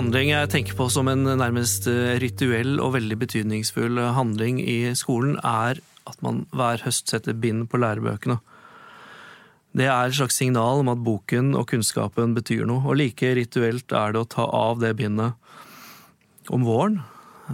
handling 0.00 0.30
jeg 0.32 0.48
tenker 0.48 0.76
på 0.78 0.86
som 0.92 1.08
en 1.10 1.26
nærmest 1.36 1.84
eh, 1.90 2.16
rituell 2.22 2.78
og 2.80 2.94
veldig 2.96 3.18
betydningsfull 3.20 4.00
handling 4.16 4.60
i 4.62 4.94
skolen, 4.96 5.36
er 5.44 5.82
at 6.08 6.22
man 6.24 6.46
hver 6.56 6.80
høst 6.86 7.10
setter 7.12 7.36
bind 7.36 7.66
på 7.68 7.80
lærebøkene. 7.82 8.38
Det 9.76 9.86
er 9.86 10.08
et 10.08 10.16
slags 10.16 10.40
signal 10.40 10.80
om 10.82 10.90
at 10.90 11.02
boken 11.04 11.52
og 11.58 11.68
kunnskapen 11.70 12.32
betyr 12.34 12.64
noe, 12.66 12.82
og 12.82 12.96
like 12.98 13.34
rituelt 13.36 13.92
er 13.92 14.16
det 14.16 14.22
å 14.24 14.30
ta 14.30 14.48
av 14.48 14.80
det 14.82 14.94
bindet 14.98 15.36
om 16.50 16.64
våren. 16.66 17.02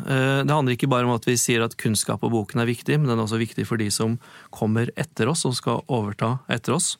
Eh, 0.06 0.45
Det 0.47 0.55
handler 0.55 0.77
ikke 0.77 0.92
bare 0.92 1.09
om 1.09 1.16
at 1.16 1.27
vi 1.27 1.34
sier 1.41 1.66
at 1.66 1.77
kunnskap 1.77 2.23
og 2.23 2.30
boken 2.30 2.62
er 2.62 2.70
viktig, 2.70 3.01
men 3.01 3.10
den 3.10 3.19
er 3.19 3.27
også 3.27 3.42
viktig 3.42 3.66
for 3.66 3.77
de 3.77 3.91
som 3.91 4.20
kommer 4.55 4.92
etter 4.97 5.28
oss 5.28 5.45
og 5.45 5.59
skal 5.59 5.83
overta 5.88 6.38
etter 6.48 6.78
oss. 6.78 6.95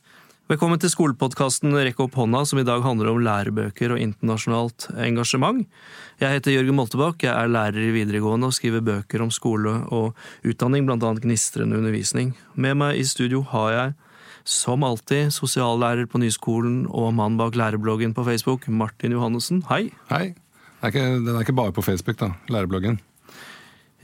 Velkommen 0.46 0.78
til 0.78 0.92
skolepodkasten 0.92 1.73
Rekk 1.74 2.05
opp 2.05 2.14
hånda, 2.20 2.45
som 2.46 2.60
i 2.60 2.64
dag 2.66 2.78
handler 2.84 3.09
om 3.10 3.16
lærebøker 3.18 3.91
og 3.91 3.98
internasjonalt 3.98 4.84
engasjement. 5.02 5.64
Jeg 6.23 6.37
heter 6.37 6.54
Jørgen 6.54 6.77
Moltebakk, 6.78 7.24
jeg 7.27 7.32
er 7.34 7.50
lærer 7.50 7.82
i 7.82 7.88
videregående 7.96 8.46
og 8.46 8.54
skriver 8.54 8.84
bøker 8.87 9.24
om 9.24 9.32
skole 9.34 9.73
og 9.90 10.14
utdanning, 10.46 10.87
annet 10.87 11.24
gnistrende 11.24 11.80
undervisning. 11.80 12.30
Med 12.54 12.78
meg 12.78 12.95
i 12.95 13.02
studio 13.02 13.42
har 13.51 13.73
jeg, 13.74 13.96
som 14.46 14.87
alltid, 14.87 15.34
sosiallærer 15.34 16.06
på 16.06 16.23
Nyskolen 16.23 16.84
og 16.95 17.10
mann 17.18 17.34
bak 17.42 17.59
lærebloggen 17.59 18.15
på 18.15 18.23
Facebook, 18.30 18.68
Martin 18.70 19.18
Johannessen. 19.18 19.65
Hei! 19.66 19.90
Hei. 20.12 20.37
Er 20.78 20.95
den 20.95 21.26
er 21.34 21.42
ikke 21.42 21.59
bare 21.59 21.74
på 21.74 21.82
Facebook, 21.82 22.23
da, 22.23 22.37
lærebloggen. 22.46 23.01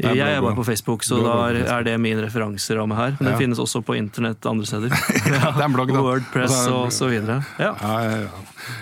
Jeg 0.03 0.19
er 0.37 0.41
bare 0.43 0.57
på 0.59 0.65
Facebook, 0.67 1.05
så 1.07 1.21
da 1.23 1.37
er, 1.51 1.85
det 1.87 1.95
min 2.03 2.19
referanseramme 2.23 2.97
her. 2.99 3.15
Men 3.21 3.31
den 3.31 3.39
finnes 3.41 3.61
også 3.63 3.83
på 3.87 3.97
internett 3.99 4.45
andre 4.51 4.67
steder. 4.67 4.91
det 5.29 5.39
er 5.39 5.63
en 5.65 5.77
blogg, 5.77 5.93
da. 5.95 6.03
Wordpress 6.03 6.51
Og 6.51 6.59
så 6.59 6.73
det- 6.73 6.83
og 6.83 6.93
så 6.99 7.11
videre. 7.13 7.39
Ja. 7.63 7.73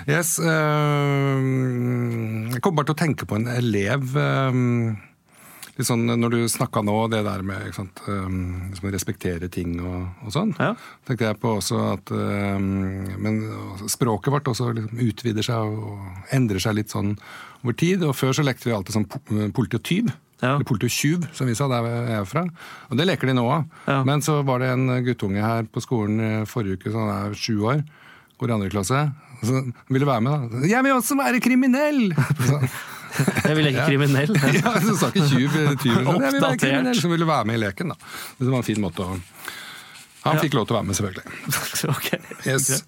Yes. 0.08 0.38
eh, 0.38 1.46
jeg 2.54 2.60
kom 2.64 2.76
bare 2.76 2.90
til 2.90 2.96
å 2.96 3.00
tenke 3.04 3.28
på 3.28 3.38
en 3.38 3.48
elev 3.52 4.16
eh, 4.20 4.58
litt 5.80 5.88
sånn, 5.88 6.04
Når 6.20 6.34
du 6.34 6.38
snakka 6.52 6.82
nå, 6.84 6.96
det 7.12 7.22
der 7.24 7.44
med 7.46 7.72
sant, 7.76 8.00
um, 8.08 8.70
liksom 8.70 8.90
respektere 8.92 9.48
ting 9.52 9.78
og, 9.80 10.08
og 10.26 10.34
sånn, 10.34 10.54
Ja. 10.60 10.74
tenkte 11.08 11.28
jeg 11.30 11.40
på 11.40 11.54
også 11.58 11.80
at 11.94 12.12
um, 12.12 12.66
Men 13.22 13.40
språket 13.88 14.32
vårt 14.34 14.50
også 14.52 14.72
liksom 14.76 15.00
utvider 15.08 15.46
seg 15.46 15.56
og 15.80 16.34
endrer 16.36 16.60
seg 16.60 16.76
litt 16.80 16.92
sånn 16.92 17.14
over 17.64 17.76
tid. 17.76 18.04
Og 18.04 18.16
før 18.16 18.36
så 18.36 18.44
lekte 18.44 18.68
vi 18.68 18.76
alltid 18.76 18.98
sånn 18.98 19.08
politi 19.56 19.76
og 19.80 19.86
tyv. 19.86 20.12
Ja. 20.40 20.54
Eller 20.56 20.64
politi 20.64 20.88
som 21.36 21.46
vi 21.46 21.54
sa 21.54 21.66
der 21.68 21.84
jeg 21.88 22.18
er 22.20 22.24
fra. 22.28 22.44
Og 22.90 22.96
det 22.96 23.06
leker 23.06 23.28
de 23.28 23.34
nå 23.36 23.44
òg. 23.44 23.66
Ja. 23.86 23.98
Men 24.08 24.22
så 24.24 24.38
var 24.46 24.62
det 24.62 24.70
en 24.72 24.86
guttunge 25.04 25.42
her 25.44 25.66
på 25.68 25.82
skolen 25.84 26.20
eh, 26.20 26.44
forrige 26.48 26.78
uke, 26.80 26.92
så 26.92 27.02
han 27.04 27.10
er 27.30 27.36
sju 27.36 27.58
år, 27.68 27.82
går 28.40 28.48
i 28.52 28.56
andre 28.56 28.70
klasse. 28.72 29.02
Så 29.44 29.60
ville 29.88 30.04
være 30.08 30.20
med, 30.24 30.48
da. 30.52 30.66
'Jeg 30.68 30.84
vil 30.84 30.92
også 30.96 31.16
være 31.16 31.40
kriminell!' 31.40 32.10
Så, 32.48 32.60
Jeg 33.48 33.56
vil 33.58 33.66
ikke 33.72 33.86
kriminell. 33.88 34.30
ja, 34.60 34.72
så 34.80 34.92
sa 34.96 35.08
ikke 35.10 35.24
tjuv, 35.26 35.54
tyv. 35.82 35.96
sånn. 36.06 36.20
'Jeg 36.22 36.32
vil 36.36 36.44
være 36.44 36.58
kriminell!' 36.62 37.00
Så 37.00 37.08
ville 37.10 37.26
være 37.26 37.44
med 37.48 37.58
i 37.58 37.62
leken, 37.64 37.90
da. 37.90 37.96
Det 38.38 38.48
var 38.52 38.60
en 38.62 38.68
fin 38.68 38.80
måte 38.80 39.02
å 39.02 39.16
Han 40.22 40.36
Ja. 40.36 40.40
fikk 40.44 40.52
lov 40.54 40.66
til 40.68 40.76
å 40.76 40.78
være 40.80 40.86
med, 40.86 40.96
selvfølgelig. 40.96 41.88
okay. 41.96 42.18
Yes. 42.46 42.84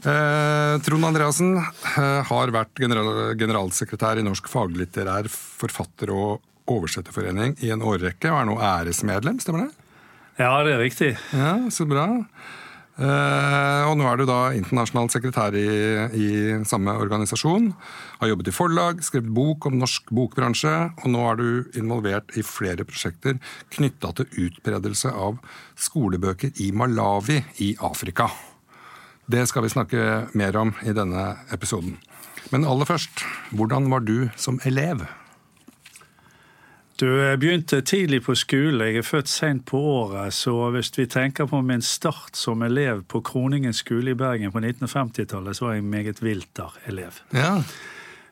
Eh, 0.00 0.78
Trond 0.80 1.04
Andreassen 1.04 1.58
eh, 1.60 2.22
har 2.24 2.52
vært 2.54 2.72
general, 2.80 3.34
generalsekretær 3.36 4.16
i 4.18 4.24
Norsk 4.24 4.48
faglitterær 4.48 5.28
forfatter- 5.28 6.12
og 6.16 6.40
oversetterforening 6.70 7.58
i 7.64 7.72
en 7.74 7.84
årrekke, 7.84 8.30
og 8.30 8.40
er 8.40 8.48
nå 8.48 8.56
æresmedlem, 8.70 9.42
stemmer 9.42 9.66
det? 9.66 9.86
Ja, 10.40 10.54
det 10.64 10.74
er 10.74 10.82
riktig. 10.82 11.12
Ja, 11.36 11.54
så 11.72 11.84
bra. 11.88 12.06
Uh, 13.00 13.86
og 13.88 13.94
nå 13.96 14.04
er 14.04 14.18
du 14.20 14.26
da 14.28 14.50
internasjonal 14.52 15.08
sekretær 15.08 15.54
i, 15.56 15.68
i 16.12 16.28
samme 16.68 16.92
organisasjon. 17.00 17.70
Har 18.20 18.28
jobbet 18.28 18.50
i 18.50 18.54
forlag, 18.54 19.00
skrevet 19.04 19.30
bok 19.36 19.70
om 19.70 19.78
norsk 19.80 20.10
bokbransje, 20.12 20.74
og 21.00 21.06
nå 21.08 21.22
er 21.30 21.40
du 21.40 21.78
involvert 21.80 22.34
i 22.36 22.44
flere 22.44 22.84
prosjekter 22.84 23.38
knytta 23.72 24.12
til 24.18 24.44
utbredelse 24.48 25.14
av 25.16 25.40
skolebøker 25.80 26.52
i 26.60 26.68
Malawi 26.76 27.40
i 27.64 27.72
Afrika. 27.88 28.28
Det 29.30 29.46
skal 29.48 29.64
vi 29.64 29.72
snakke 29.72 30.06
mer 30.36 30.60
om 30.60 30.74
i 30.84 30.92
denne 30.92 31.24
episoden. 31.54 31.96
Men 32.52 32.66
aller 32.68 32.88
først, 32.88 33.24
hvordan 33.54 33.88
var 33.92 34.04
du 34.04 34.28
som 34.36 34.60
elev? 34.68 35.06
Du 37.00 37.06
begynte 37.40 37.80
tidlig 37.80 38.18
på 38.26 38.34
skole. 38.36 38.90
Jeg 38.90 39.00
er 39.00 39.06
født 39.06 39.28
seint 39.32 39.62
på 39.68 39.78
året, 39.80 40.34
så 40.36 40.52
hvis 40.74 40.90
vi 40.98 41.06
tenker 41.08 41.46
på 41.48 41.62
min 41.64 41.80
start 41.82 42.36
som 42.36 42.60
elev 42.66 43.02
på 43.08 43.22
Kroningen 43.24 43.72
skole 43.72 44.12
i 44.12 44.18
Bergen 44.18 44.52
på 44.52 44.60
1950-tallet, 44.60 45.56
så 45.56 45.64
var 45.68 45.78
jeg 45.78 45.84
meget 45.88 46.20
vilter-elev. 46.22 47.22
Ja, 47.32 47.62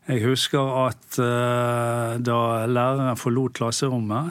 Jeg 0.09 0.23
husker 0.25 0.87
at 0.87 1.19
uh, 1.21 2.17
da 2.25 2.37
læreren 2.67 3.17
forlot 3.21 3.53
klasserommet, 3.59 4.31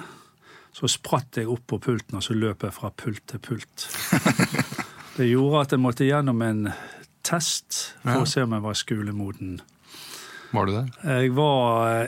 så 0.73 0.89
spratt 0.89 1.37
jeg 1.37 1.49
opp 1.49 1.65
på 1.69 1.77
pulten, 1.81 2.17
og 2.17 2.23
så 2.25 2.33
løp 2.37 2.63
jeg 2.65 2.73
fra 2.73 2.89
pult 2.97 3.21
til 3.29 3.39
pult. 3.45 3.87
Det 5.17 5.25
gjorde 5.31 5.61
at 5.65 5.71
jeg 5.73 5.81
måtte 5.81 6.05
gjennom 6.05 6.41
en 6.45 6.67
test 7.25 7.95
for 8.03 8.11
Ja. 8.13 8.21
å 8.21 8.29
se 8.29 8.43
om 8.45 8.53
jeg 8.53 8.61
var 8.65 8.73
skolemoden. 8.77 9.59
var 10.53 10.65
du 10.65 10.71
det? 10.75 10.85
Jeg 11.03 11.31
var 11.35 12.01
eh, 12.03 12.07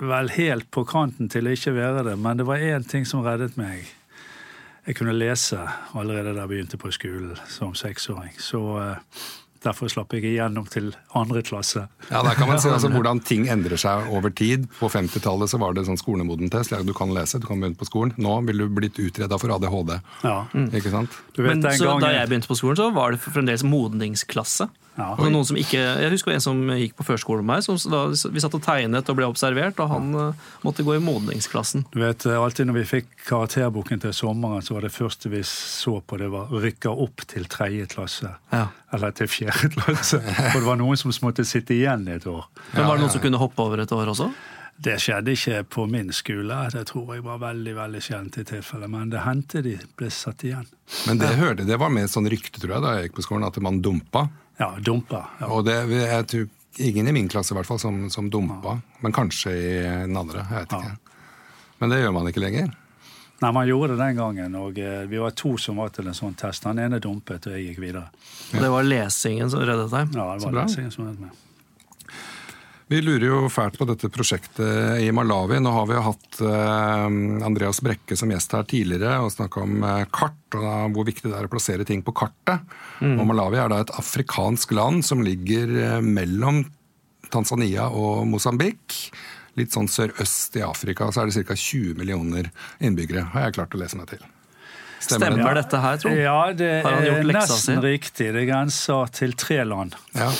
vel 0.00 0.32
helt 0.34 0.70
på 0.74 0.84
kanten 0.88 1.30
til 1.32 1.46
å 1.46 1.54
ikke 1.54 1.74
være 1.76 2.04
det, 2.08 2.16
men 2.20 2.40
det 2.40 2.48
var 2.48 2.62
én 2.62 2.86
ting 2.88 3.06
som 3.08 3.24
reddet 3.26 3.58
meg. 3.60 3.86
Jeg 4.84 4.98
kunne 4.98 5.14
lese 5.16 5.62
allerede 5.96 6.34
da 6.34 6.44
jeg 6.44 6.50
begynte 6.50 6.80
på 6.80 6.90
skolen 6.92 7.38
som 7.48 7.72
seksåring. 7.78 8.34
Så 8.36 8.60
eh, 8.82 9.22
derfor 9.64 9.88
slapp 9.88 10.12
jeg 10.12 10.26
igjennom 10.28 10.66
til 10.68 10.90
andre 11.16 11.40
klasse. 11.46 11.86
Ja, 12.10 12.20
der 12.26 12.36
kan 12.36 12.50
man 12.50 12.60
se 12.60 12.72
altså, 12.74 12.90
hvordan 12.96 13.22
ting 13.24 13.46
endrer 13.52 13.80
seg 13.80 14.10
over 14.12 14.34
tid. 14.34 14.66
På 14.76 14.90
50-tallet 14.92 15.54
så 15.54 15.60
var 15.62 15.76
det 15.76 15.86
sånn 15.88 16.00
skolemodentest. 16.00 16.74
Ja, 16.74 16.82
du 16.84 16.92
kan 16.96 17.14
lese, 17.16 17.40
du 17.40 17.48
kan 17.48 17.62
begynne 17.62 17.80
på 17.80 17.88
skolen. 17.88 18.12
Nå 18.20 18.36
ville 18.48 18.68
du 18.68 18.76
blitt 18.76 19.00
utreda 19.00 19.40
for 19.40 19.56
ADHD. 19.56 19.96
Ja. 20.26 20.38
Ikke 20.68 20.92
sant? 20.92 21.16
Du 21.32 21.40
vet, 21.46 21.54
Men 21.54 21.64
så 21.64 21.88
gangen, 21.88 22.04
Da 22.04 22.12
jeg 22.18 22.28
begynte 22.32 22.52
på 22.52 22.58
skolen, 22.60 22.80
så 22.82 22.90
var 22.92 23.16
det 23.16 23.24
fremdeles 23.24 23.64
modningsklasse. 23.64 24.68
Ja. 24.94 25.08
Og 25.18 25.26
noen 25.32 25.46
som 25.48 25.58
ikke, 25.58 25.80
jeg 25.80 26.10
husker 26.12 26.34
en 26.34 26.42
som 26.44 26.60
gikk 26.78 26.94
på 26.98 27.06
førskole 27.08 27.42
med 27.42 27.50
meg. 27.56 27.64
Som 27.66 27.78
da, 27.90 28.04
vi 28.12 28.42
satt 28.42 28.54
og 28.54 28.62
tegnet 28.62 29.10
og 29.10 29.18
ble 29.18 29.26
observert, 29.26 29.80
og 29.82 29.90
han 29.90 30.14
eh, 30.20 30.46
måtte 30.62 30.86
gå 30.86 30.96
i 30.96 31.02
modningsklassen. 31.02 31.86
Du 31.94 31.98
vet, 32.02 32.26
Alltid 32.30 32.68
når 32.70 32.78
vi 32.80 32.86
fikk 32.92 33.10
karakterboken 33.26 34.02
til 34.04 34.14
sommeren, 34.14 34.62
så 34.62 34.76
var 34.76 34.86
det 34.86 34.94
første 34.94 35.32
vi 35.32 35.42
så 35.48 35.98
på, 36.00 36.18
det 36.20 36.30
var 36.32 36.52
rykka 36.52 36.92
opp 36.92 37.26
til 37.30 37.48
tredje 37.50 37.88
klasse'. 37.94 38.34
Ja. 38.54 38.68
Eller 38.94 39.14
til 39.16 39.30
fjerde 39.30 39.72
klasse. 39.74 40.20
For 40.22 40.60
det 40.60 40.66
var 40.68 40.78
noen 40.78 41.00
som 41.00 41.14
måtte 41.24 41.46
sitte 41.48 41.74
igjen 41.74 42.06
et 42.08 42.26
år. 42.30 42.46
Men 42.74 42.86
Var 42.86 42.98
det 42.98 43.06
noen 43.06 43.14
som 43.16 43.24
kunne 43.24 43.40
hoppe 43.42 43.64
over 43.64 43.82
et 43.82 43.92
år 43.94 44.12
også? 44.14 44.30
Det 44.76 44.96
skjedde 44.98 45.34
ikke 45.36 45.60
på 45.70 45.84
min 45.86 46.10
skole. 46.12 46.56
Det 46.74 46.82
tror 46.90 47.14
jeg 47.14 47.22
var 47.24 47.38
veldig 47.42 47.74
veldig 47.76 48.00
sjeldent 48.02 48.38
i 48.42 48.44
tilfelle. 48.48 48.88
Men 48.90 49.10
det 49.12 49.22
hendte 49.22 49.62
de 49.62 49.76
ble 49.98 50.10
satt 50.10 50.42
igjen. 50.46 50.66
Men 51.06 51.20
det 51.20 51.30
hørte, 51.38 51.66
det 51.68 51.78
var 51.78 51.92
mer 51.94 52.08
sånn 52.10 52.26
rykte, 52.30 52.58
tror 52.58 52.76
jeg, 52.76 52.82
da 52.82 52.94
jeg 52.96 53.08
gikk 53.08 53.20
på 53.20 53.26
skolen, 53.28 53.46
at 53.46 53.60
man 53.62 53.78
dumpa. 53.84 54.26
Ja, 54.58 54.70
dumpa. 54.80 55.24
Ja. 55.40 55.48
Og 55.50 55.64
det, 55.66 55.74
jeg 55.90 56.26
tror 56.30 56.48
ingen 56.78 57.08
i 57.08 57.12
min 57.16 57.28
klasse 57.30 57.54
i 57.54 57.56
hvert 57.58 57.66
fall 57.66 57.78
som, 57.82 58.04
som 58.10 58.30
dumpa. 58.30 58.76
Men 59.02 59.12
kanskje 59.14 59.50
i 59.54 59.74
den 60.06 60.16
andre. 60.16 60.46
Jeg 60.50 60.64
vet 60.64 60.72
Ja. 60.72 60.78
ikke. 60.78 61.20
Men 61.82 61.90
det 61.90 62.00
gjør 62.04 62.12
man 62.14 62.28
ikke 62.30 62.40
lenger. 62.44 62.72
Nei, 63.42 63.50
man 63.52 63.66
gjorde 63.66 63.96
det 63.96 63.98
den 63.98 64.16
gangen, 64.16 64.54
og 64.56 64.78
eh, 64.78 65.00
vi 65.10 65.18
var 65.20 65.34
to 65.36 65.56
som 65.60 65.76
var 65.82 65.90
til 65.92 66.06
en 66.08 66.14
sånn 66.16 66.36
test. 66.38 66.64
Han 66.64 66.78
ene 66.78 67.00
dumpet, 67.02 67.48
og 67.50 67.56
jeg 67.56 67.66
gikk 67.74 67.80
videre. 67.82 68.06
Og 68.54 68.62
det 68.62 68.70
var 68.70 68.86
lesingen 68.86 69.50
som 69.52 69.60
reddet 69.66 69.90
deg. 69.90 70.14
Ja, 70.14 70.28
det 70.38 70.46
var 70.46 70.54
lesingen 70.62 70.94
som 70.94 71.08
reddet 71.08 71.24
med. 71.26 71.40
Vi 72.94 73.00
lurer 73.02 73.24
jo 73.26 73.38
fælt 73.50 73.74
på 73.80 73.86
dette 73.88 74.06
prosjektet 74.12 75.00
i 75.02 75.08
Malawi. 75.10 75.56
Nå 75.58 75.70
har 75.74 75.86
vi 75.90 75.96
jo 75.96 76.02
hatt 76.04 76.36
eh, 76.46 77.06
Andreas 77.42 77.80
Brekke 77.82 78.14
som 78.14 78.30
gjest 78.30 78.54
her 78.54 78.66
tidligere 78.70 79.16
og 79.24 79.32
snakka 79.34 79.64
om 79.64 79.82
eh, 79.82 80.04
kart 80.14 80.54
og 80.60 80.94
hvor 80.94 81.08
viktig 81.08 81.26
det 81.26 81.34
er 81.40 81.48
å 81.48 81.50
plassere 81.50 81.86
ting 81.88 82.04
på 82.06 82.14
kartet. 82.14 82.62
Og 83.02 83.24
Malawi 83.26 83.58
er 83.58 83.72
da 83.72 83.80
et 83.82 83.90
afrikansk 83.98 84.76
land 84.78 85.02
som 85.08 85.24
ligger 85.26 85.74
eh, 85.80 85.98
mellom 86.06 86.62
Tanzania 87.34 87.88
og 87.90 88.28
Mosambik. 88.30 89.00
Litt 89.58 89.74
sånn 89.74 89.90
sørøst 89.90 90.54
i 90.60 90.62
Afrika, 90.62 91.10
så 91.10 91.24
er 91.24 91.32
det 91.34 91.46
ca. 91.50 91.58
20 91.58 91.98
millioner 91.98 92.52
innbyggere, 92.78 93.26
har 93.34 93.48
jeg 93.48 93.58
klart 93.58 93.74
å 93.74 93.82
lese 93.82 93.98
meg 93.98 94.14
til. 94.14 94.22
Stemmer 95.04 95.54
det? 95.54 95.62
dette 95.62 95.80
her, 95.80 95.96
Trond? 96.02 96.16
Ja, 96.16 96.52
det 96.52 96.70
er 96.84 97.22
nesten 97.28 97.80
riktig. 97.84 98.32
Det 98.34 98.46
grenser 98.48 99.10
til 99.12 99.32
tre 99.38 99.62
land. 99.64 99.94
Ja, 100.14 100.30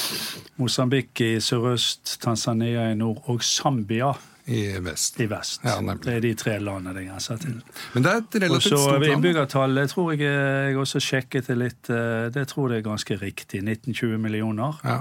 Mosambik 0.56 1.20
i 1.20 1.36
sørøst, 1.42 2.18
Tanzania 2.22 2.90
i 2.92 2.94
nord 2.98 3.22
og 3.28 3.42
Zambia 3.42 4.12
i 4.46 4.76
vest. 4.84 5.20
i 5.20 5.26
vest. 5.30 5.62
Ja, 5.64 5.78
det 5.80 6.16
er 6.16 6.20
de 6.20 6.34
tre 6.36 6.58
landene 6.60 6.92
det 6.94 7.06
grenser 7.08 7.38
til. 7.40 7.60
Men 7.94 8.04
det 8.04 8.10
er 8.12 8.16
et 8.22 8.36
relativt 8.42 8.62
så 8.74 8.76
stort 8.82 9.00
land. 9.00 9.12
innbyggertallet 9.14 9.90
tror 9.94 10.12
jeg 10.12 10.20
jeg 10.20 10.76
også 10.76 11.00
sjekket 11.00 11.46
det 11.48 11.56
litt. 11.58 11.90
eh, 11.90 12.28
Det 12.30 12.46
tror 12.48 12.70
jeg 12.74 12.78
er 12.84 12.90
ganske 12.90 13.16
riktig. 13.22 13.62
1920 13.64 14.18
millioner. 14.18 14.80
Ja. 14.84 14.98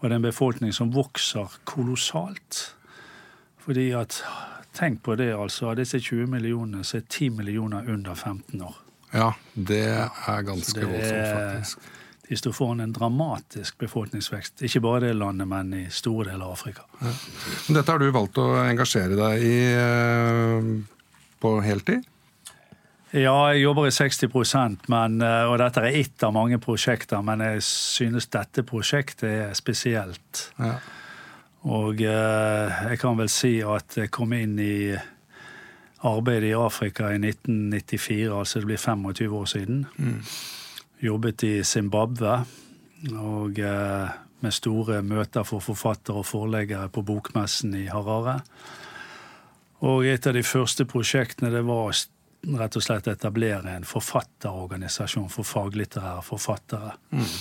Og 0.00 0.02
det 0.08 0.12
er 0.12 0.16
en 0.16 0.22
befolkning 0.22 0.74
som 0.74 0.90
vokser 0.94 1.48
kolossalt. 1.64 2.74
Fordi 3.64 3.90
at 3.92 4.22
Tenk 4.78 5.02
på 5.02 5.16
det, 5.18 5.32
altså. 5.34 5.72
Av 5.72 5.78
disse 5.80 5.98
20 5.98 6.28
millionene 6.30 6.84
så 6.86 7.00
er 7.00 7.06
10 7.08 7.32
millioner 7.40 7.88
under 7.90 8.14
15 8.14 8.62
år. 8.62 8.76
ja, 9.12 9.32
det 9.54 9.86
er 9.88 10.42
ganske 10.46 10.84
voldsomt, 10.84 11.32
faktisk. 11.34 11.88
De 12.28 12.36
står 12.36 12.52
foran 12.52 12.80
en 12.84 12.92
dramatisk 12.92 13.78
befolkningsvekst. 13.80 14.62
Ikke 14.62 14.82
bare 14.84 15.00
i 15.00 15.08
det 15.08 15.16
landet, 15.16 15.48
men 15.48 15.72
i 15.74 15.86
store 15.90 16.28
deler 16.28 16.44
av 16.44 16.52
Afrika. 16.58 16.84
Ja. 17.00 17.14
Dette 17.78 17.94
har 17.94 18.02
du 18.02 18.10
valgt 18.12 18.38
å 18.38 18.50
engasjere 18.60 19.16
deg 19.16 19.46
i 19.48 19.56
eh, 19.72 20.68
på 21.40 21.54
heltid? 21.64 22.04
Ja, 23.16 23.32
jeg 23.54 23.62
jobber 23.62 23.88
i 23.88 23.94
60% 23.96 24.84
men, 24.92 25.16
eh, 25.24 25.48
og 25.48 25.56
dette 25.62 25.80
er 25.80 25.96
ett 26.02 26.26
av 26.26 26.34
mange 26.36 26.60
prosjekter. 26.60 27.24
Men 27.24 27.40
jeg 27.46 27.64
synes 27.64 28.28
dette 28.28 28.66
prosjektet 28.68 29.30
er 29.30 29.56
spesielt. 29.56 30.50
Ja. 30.60 30.76
Og 31.66 32.02
eh, 32.04 32.82
jeg 32.90 33.00
kan 33.00 33.18
vel 33.18 33.30
si 33.32 33.58
at 33.66 33.96
jeg 33.98 34.12
kom 34.14 34.32
inn 34.36 34.58
i 34.62 34.94
arbeidet 36.06 36.52
i 36.52 36.54
Afrika 36.54 37.10
i 37.10 37.18
1994, 37.18 38.30
altså 38.30 38.60
det 38.60 38.70
blir 38.70 38.78
25 38.78 39.34
år 39.34 39.50
siden. 39.50 39.86
Mm. 39.96 40.20
Jobbet 41.02 41.42
i 41.42 41.54
Zimbabwe 41.64 42.40
og 43.14 43.58
eh, 43.58 44.10
med 44.40 44.54
store 44.54 45.02
møter 45.02 45.46
for 45.46 45.62
forfattere 45.62 46.22
og 46.22 46.26
forleggere 46.26 46.88
på 46.94 47.02
bokmessen 47.02 47.74
i 47.74 47.86
Harare. 47.90 48.40
Og 49.86 50.06
et 50.06 50.26
av 50.26 50.34
de 50.34 50.42
første 50.42 50.86
prosjektene 50.90 51.50
det 51.54 51.64
var 51.66 51.90
rett 52.58 52.78
og 52.78 52.84
slett 52.84 53.08
å 53.10 53.14
etablere 53.14 53.74
en 53.74 53.86
forfatterorganisasjon 53.86 55.30
for 55.30 55.46
faglitterære 55.46 56.22
forfattere. 56.26 56.94
Mm. 57.10 57.32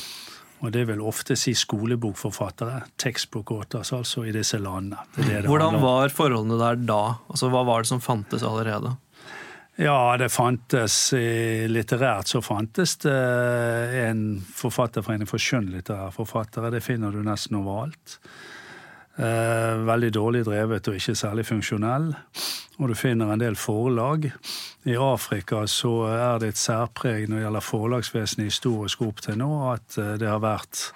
Og 0.65 0.71
det 0.73 0.87
vil 0.89 1.01
ofte 1.05 1.35
si 1.37 1.53
skolebokforfattere. 1.57 2.81
Textbook 2.97 3.51
authors, 3.53 3.91
altså, 3.93 4.23
i 4.25 4.33
disse 4.33 4.57
landene. 4.57 5.03
Det 5.15 5.27
det 5.27 5.49
Hvordan 5.51 5.77
var 5.83 6.09
forholdene 6.09 6.57
der 6.57 6.79
da? 6.81 7.01
Altså, 7.29 7.51
Hva 7.53 7.61
var 7.67 7.85
det 7.85 7.91
som 7.91 8.01
fantes 8.01 8.43
allerede? 8.43 8.95
Ja, 9.77 10.17
det 10.17 10.31
fantes 10.33 11.13
Litterært 11.69 12.31
så 12.31 12.41
fantes 12.41 12.95
det 13.03 13.13
en 14.07 14.21
forfatterforening 14.41 15.29
for 15.29 15.41
skjønnlitterære 15.41 16.15
forfattere. 16.15 16.71
Det 16.73 16.81
finner 16.81 17.13
du 17.13 17.21
nesten 17.21 17.59
overalt. 17.59 18.17
Eh, 19.17 19.75
veldig 19.81 20.11
dårlig 20.13 20.43
drevet 20.45 20.87
og 20.87 20.97
ikke 20.99 21.15
særlig 21.17 21.47
funksjonell. 21.47 22.11
Og 22.77 22.91
du 22.91 22.93
finner 22.93 23.31
en 23.33 23.41
del 23.41 23.55
forlag. 23.57 24.29
I 24.85 24.97
Afrika 25.01 25.63
så 25.65 25.93
er 26.11 26.41
det 26.43 26.51
et 26.53 26.61
særpreg 26.61 27.25
når 27.25 27.39
det 27.39 27.45
gjelder 27.47 27.65
forlagsvesenet 27.65 28.51
historisk 28.51 29.01
opp 29.01 29.23
til 29.25 29.39
nå, 29.41 29.49
at 29.71 29.97
eh, 29.97 30.13
det 30.21 30.29
har 30.29 30.43
vært 30.43 30.91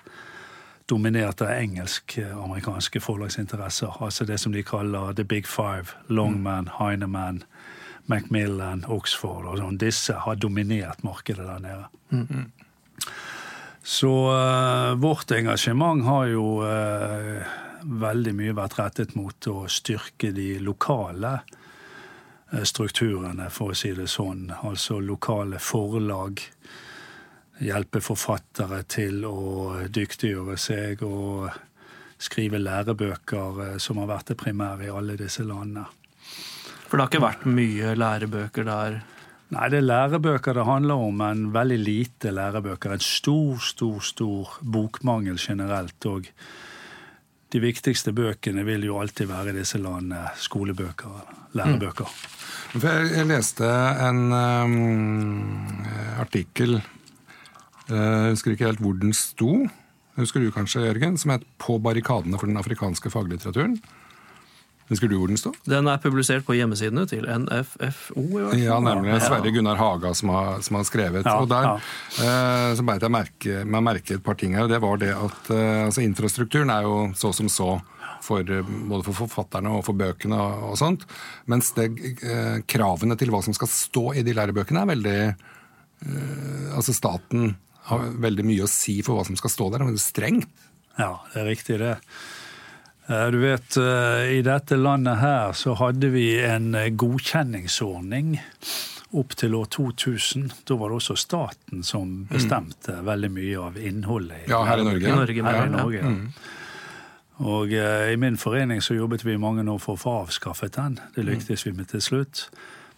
dominert 0.91 1.41
av 1.41 1.56
engelsk-amerikanske 1.56 3.01
forlagsinteresser. 3.01 3.97
Altså 4.06 4.27
det 4.29 4.38
som 4.44 4.53
de 4.53 4.62
kaller 4.63 5.15
the 5.18 5.25
big 5.25 5.47
five. 5.47 5.95
Longman, 6.07 6.69
Heineman, 6.77 7.41
Macmillan, 8.06 8.83
Oxford 8.88 9.47
og 9.47 9.57
sånn. 9.63 9.81
Disse 9.81 10.13
har 10.27 10.38
dominert 10.38 11.01
markedet 11.07 11.47
der 11.47 11.63
nede. 11.63 11.89
Mm. 12.12 12.51
Så 13.81 14.12
uh, 14.29 14.94
vårt 15.01 15.31
engasjement 15.31 16.03
har 16.06 16.27
jo 16.29 16.59
uh, 16.62 17.47
veldig 17.83 18.33
mye 18.38 18.56
vært 18.57 18.78
rettet 18.80 19.16
mot 19.18 19.48
å 19.51 19.66
styrke 19.72 20.31
de 20.36 20.56
lokale 20.63 21.33
uh, 21.42 22.63
strukturene, 22.63 23.50
for 23.50 23.74
å 23.74 23.78
si 23.78 23.94
det 23.98 24.10
sånn. 24.12 24.50
Altså 24.62 25.00
lokale 25.04 25.60
forlag. 25.62 26.44
Hjelpe 27.62 28.01
forfattere 28.01 28.81
til 28.89 29.25
å 29.28 29.86
dyktiggjøre 29.86 30.57
seg 30.57 31.04
og 31.06 31.51
skrive 32.22 32.57
lærebøker, 32.62 33.78
som 33.81 34.00
har 34.01 34.10
vært 34.10 34.31
det 34.31 34.39
primære 34.42 34.88
i 34.88 34.94
alle 34.94 35.18
disse 35.19 35.45
landene. 35.45 35.86
For 36.92 36.98
det 36.98 37.06
har 37.06 37.12
ikke 37.12 37.24
vært 37.24 37.44
mye 37.48 37.94
lærebøker 37.95 38.66
der? 38.68 38.98
Nei, 39.51 39.68
det 39.72 39.81
er 39.81 39.86
lærebøker 39.86 40.56
det 40.56 40.63
handler 40.68 41.00
om, 41.10 41.18
men 41.19 41.45
veldig 41.51 41.78
lite 41.80 42.33
lærebøker. 42.36 42.94
En 42.95 43.04
stor, 43.04 43.62
stor, 43.63 44.01
stor 44.04 44.57
bokmangel 44.60 45.39
generelt. 45.39 46.07
Og 46.07 46.28
de 47.51 47.59
viktigste 47.59 48.13
bøkene 48.15 48.63
vil 48.68 48.86
jo 48.88 49.00
alltid 49.01 49.27
være 49.27 49.51
i 49.51 49.57
disse 49.59 49.80
landene 49.81 50.24
skolebøker, 50.39 51.33
lærebøker. 51.57 52.07
Mm. 52.07 52.86
Jeg 53.12 53.27
leste 53.27 53.68
en 54.07 54.21
um, 54.31 55.81
artikkel, 56.21 56.77
eh, 57.89 57.95
jeg 57.95 58.36
husker 58.36 58.56
ikke 58.56 58.69
helt 58.69 58.83
hvor 58.83 58.95
den 59.01 59.15
sto, 59.18 59.65
husker 60.15 60.44
du 60.44 60.51
kanskje, 60.56 60.86
Jørgen, 60.88 61.18
som 61.18 61.36
het 61.36 61.44
'På 61.59 61.77
barrikadene 61.80 62.39
for 62.39 62.48
den 62.48 62.57
afrikanske 62.57 63.09
faglitteraturen'. 63.09 63.81
Husker 64.92 65.08
du 65.08 65.16
hvor 65.16 65.32
den 65.32 65.40
står? 65.40 65.56
Den 65.72 65.88
er 65.88 66.00
publisert 66.04 66.44
på 66.44 66.56
hjemmesidene 66.58 67.06
til 67.08 67.24
NFFO. 67.24 68.26
i 68.52 68.66
Ja, 68.66 68.80
nemlig. 68.84 69.16
Sverre 69.24 69.54
Gunnar 69.56 69.80
Haga 69.80 70.12
som 70.18 70.34
har, 70.36 70.60
som 70.66 70.76
har 70.76 70.84
skrevet. 70.90 71.24
Ja, 71.24 71.38
og 71.40 71.48
der 71.52 71.68
ja. 71.70 71.76
eh, 72.26 72.72
så 72.76 72.84
beit 72.88 73.06
jeg 73.06 73.14
merke, 73.16 73.62
meg 73.64 73.86
merke 73.88 74.18
et 74.18 74.26
par 74.26 74.36
ting 74.40 74.58
her. 74.58 74.68
og 74.68 74.74
Det 74.74 74.82
var 74.84 75.00
det 75.00 75.14
at 75.16 75.52
eh, 75.56 75.86
altså, 75.86 76.04
infrastrukturen 76.04 76.74
er 76.76 76.90
jo 76.90 76.98
så 77.16 77.32
som 77.36 77.48
så. 77.52 77.72
For, 78.22 78.44
eh, 78.44 78.68
både 78.92 79.08
for 79.08 79.18
forfatterne 79.24 79.72
og 79.78 79.86
for 79.88 79.98
bøkene 79.98 80.38
og, 80.38 80.68
og 80.74 80.76
sånt. 80.78 81.08
Mens 81.50 81.72
det, 81.78 81.88
eh, 82.28 82.60
kravene 82.70 83.16
til 83.18 83.32
hva 83.34 83.40
som 83.48 83.56
skal 83.56 83.72
stå 83.72 84.06
i 84.20 84.26
de 84.28 84.36
lærebøkene, 84.38 84.84
er 84.84 84.92
veldig 84.92 85.18
eh, 85.32 86.68
Altså 86.76 86.94
staten 86.94 87.56
har 87.88 88.12
veldig 88.22 88.44
mye 88.46 88.68
å 88.68 88.70
si 88.70 89.00
for 89.06 89.18
hva 89.18 89.26
som 89.26 89.40
skal 89.40 89.56
stå 89.56 89.72
der. 89.72 89.88
Men 89.88 89.96
Det 89.96 90.04
er 90.04 90.10
strengt. 90.10 90.70
Ja, 91.00 91.16
det 91.32 91.42
er 91.42 91.48
riktig 91.48 91.80
det. 91.80 91.96
Eh, 93.12 93.28
du 93.28 93.38
vet, 93.38 93.78
eh, 93.78 94.31
I 94.38 94.42
dette 94.42 94.75
landet 94.75 95.18
her 95.19 95.54
så 95.54 95.75
hadde 95.80 96.12
vi 96.13 96.25
en 96.46 96.75
eh, 96.75 96.92
godkjenningsordning 96.96 98.38
opp 99.19 99.36
til 99.36 99.56
år 99.58 99.68
2000. 99.75 100.52
Da 100.68 100.78
var 100.80 100.92
det 100.92 101.02
også 101.02 101.18
staten 101.19 101.84
som 101.84 102.08
mm. 102.08 102.25
bestemte 102.31 102.96
mm. 103.00 103.06
veldig 103.10 103.31
mye 103.36 103.60
av 103.60 103.80
innholdet. 103.80 104.46
I, 104.46 104.52
ja, 104.54 104.62
her 104.69 104.80
i 104.80 104.88
Norge. 104.88 105.08
I 105.08 105.16
Norge, 105.16 105.48
her 105.50 105.66
i 105.66 105.74
Norge. 105.74 106.04
Ja. 106.04 106.12
Mm. 106.16 106.28
Og 107.42 107.72
I 107.74 108.16
min 108.22 108.36
forening 108.38 108.84
så 108.86 108.94
jobbet 108.94 109.24
vi 109.25 109.34
mange 109.42 109.64
år 109.66 109.80
for 109.81 109.98
å 109.98 110.00
få 110.00 110.12
avskaffet 110.19 110.75
den. 110.75 111.00
Det 111.16 111.24
lyktes 111.25 111.64
vi 111.66 111.72
med 111.74 111.90
til 111.90 112.04
slutt. 112.06 112.44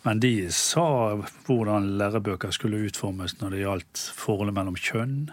Men 0.03 0.19
de 0.19 0.49
sa 0.51 1.15
hvordan 1.47 1.93
lærebøker 2.01 2.51
skulle 2.51 2.81
utformes 2.89 3.37
når 3.39 3.55
det 3.55 3.61
gjaldt 3.61 4.01
forholdet 4.19 4.57
mellom 4.57 4.75
kjønn, 4.75 5.31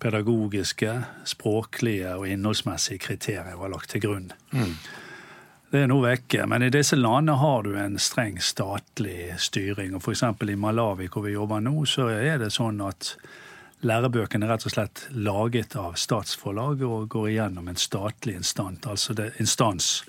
pedagogiske, 0.00 0.96
språklige 1.28 2.16
og 2.16 2.26
innholdsmessige 2.28 3.02
kriterier 3.04 3.58
var 3.60 3.72
lagt 3.72 3.92
til 3.92 4.04
grunn. 4.04 4.32
Mm. 4.50 4.74
Det 5.70 5.84
er 5.84 5.90
nå 5.90 6.00
vekke, 6.02 6.48
men 6.50 6.64
i 6.66 6.72
disse 6.74 6.96
landene 6.98 7.36
har 7.38 7.62
du 7.62 7.76
en 7.78 7.94
streng 8.02 8.40
statlig 8.42 9.36
styring. 9.38 9.94
og 9.94 10.02
F.eks. 10.02 10.24
i 10.24 10.56
Malawi, 10.58 11.06
hvor 11.06 11.22
vi 11.22 11.36
jobber 11.36 11.62
nå, 11.62 11.84
så 11.86 12.08
er 12.10 12.40
det 12.42 12.50
sånn 12.56 12.82
at 12.82 13.12
lærebøkene 13.86 14.48
er 14.48 14.54
rett 14.56 14.66
og 14.66 14.74
slett 14.74 15.04
laget 15.14 15.76
av 15.78 15.94
statsforlag 15.94 16.82
og 16.82 17.08
går 17.14 17.28
igjennom 17.30 17.70
en 17.70 17.78
statlig 17.78 18.34
instant, 18.40 18.86
altså 18.90 19.14
det 19.14 19.30
instans. 19.38 20.02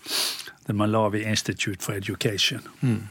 The 0.65 0.73
Malawi 0.73 1.23
Institute 1.29 1.85
for 1.85 1.93
Education. 1.93 2.65
Mm. 2.81 3.07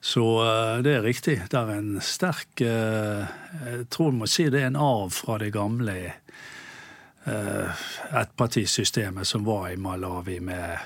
Så 0.00 0.24
eh, 0.44 0.82
det 0.82 0.94
er 0.96 1.02
riktig. 1.04 1.36
Det 1.50 1.58
er 1.58 1.74
en 1.74 2.00
sterk 2.04 2.62
eh, 2.64 3.24
Jeg 3.66 3.88
tror 3.92 4.12
vi 4.12 4.22
må 4.22 4.28
si 4.30 4.48
det 4.52 4.62
er 4.62 4.70
en 4.70 4.80
arv 4.80 5.12
fra 5.12 5.36
det 5.42 5.52
gamle 5.52 5.96
eh, 6.08 7.82
ettpartisystemet 8.22 9.28
som 9.28 9.44
var 9.44 9.68
i 9.70 9.76
Malawi 9.76 10.40
med 10.40 10.78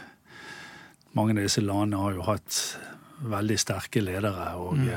Mange 1.14 1.36
av 1.36 1.44
disse 1.44 1.62
landene 1.62 2.02
har 2.02 2.16
jo 2.16 2.24
hatt 2.26 2.56
veldig 3.30 3.58
sterke 3.60 4.00
ledere. 4.02 4.48
og 4.58 4.80
mm. 4.80 4.88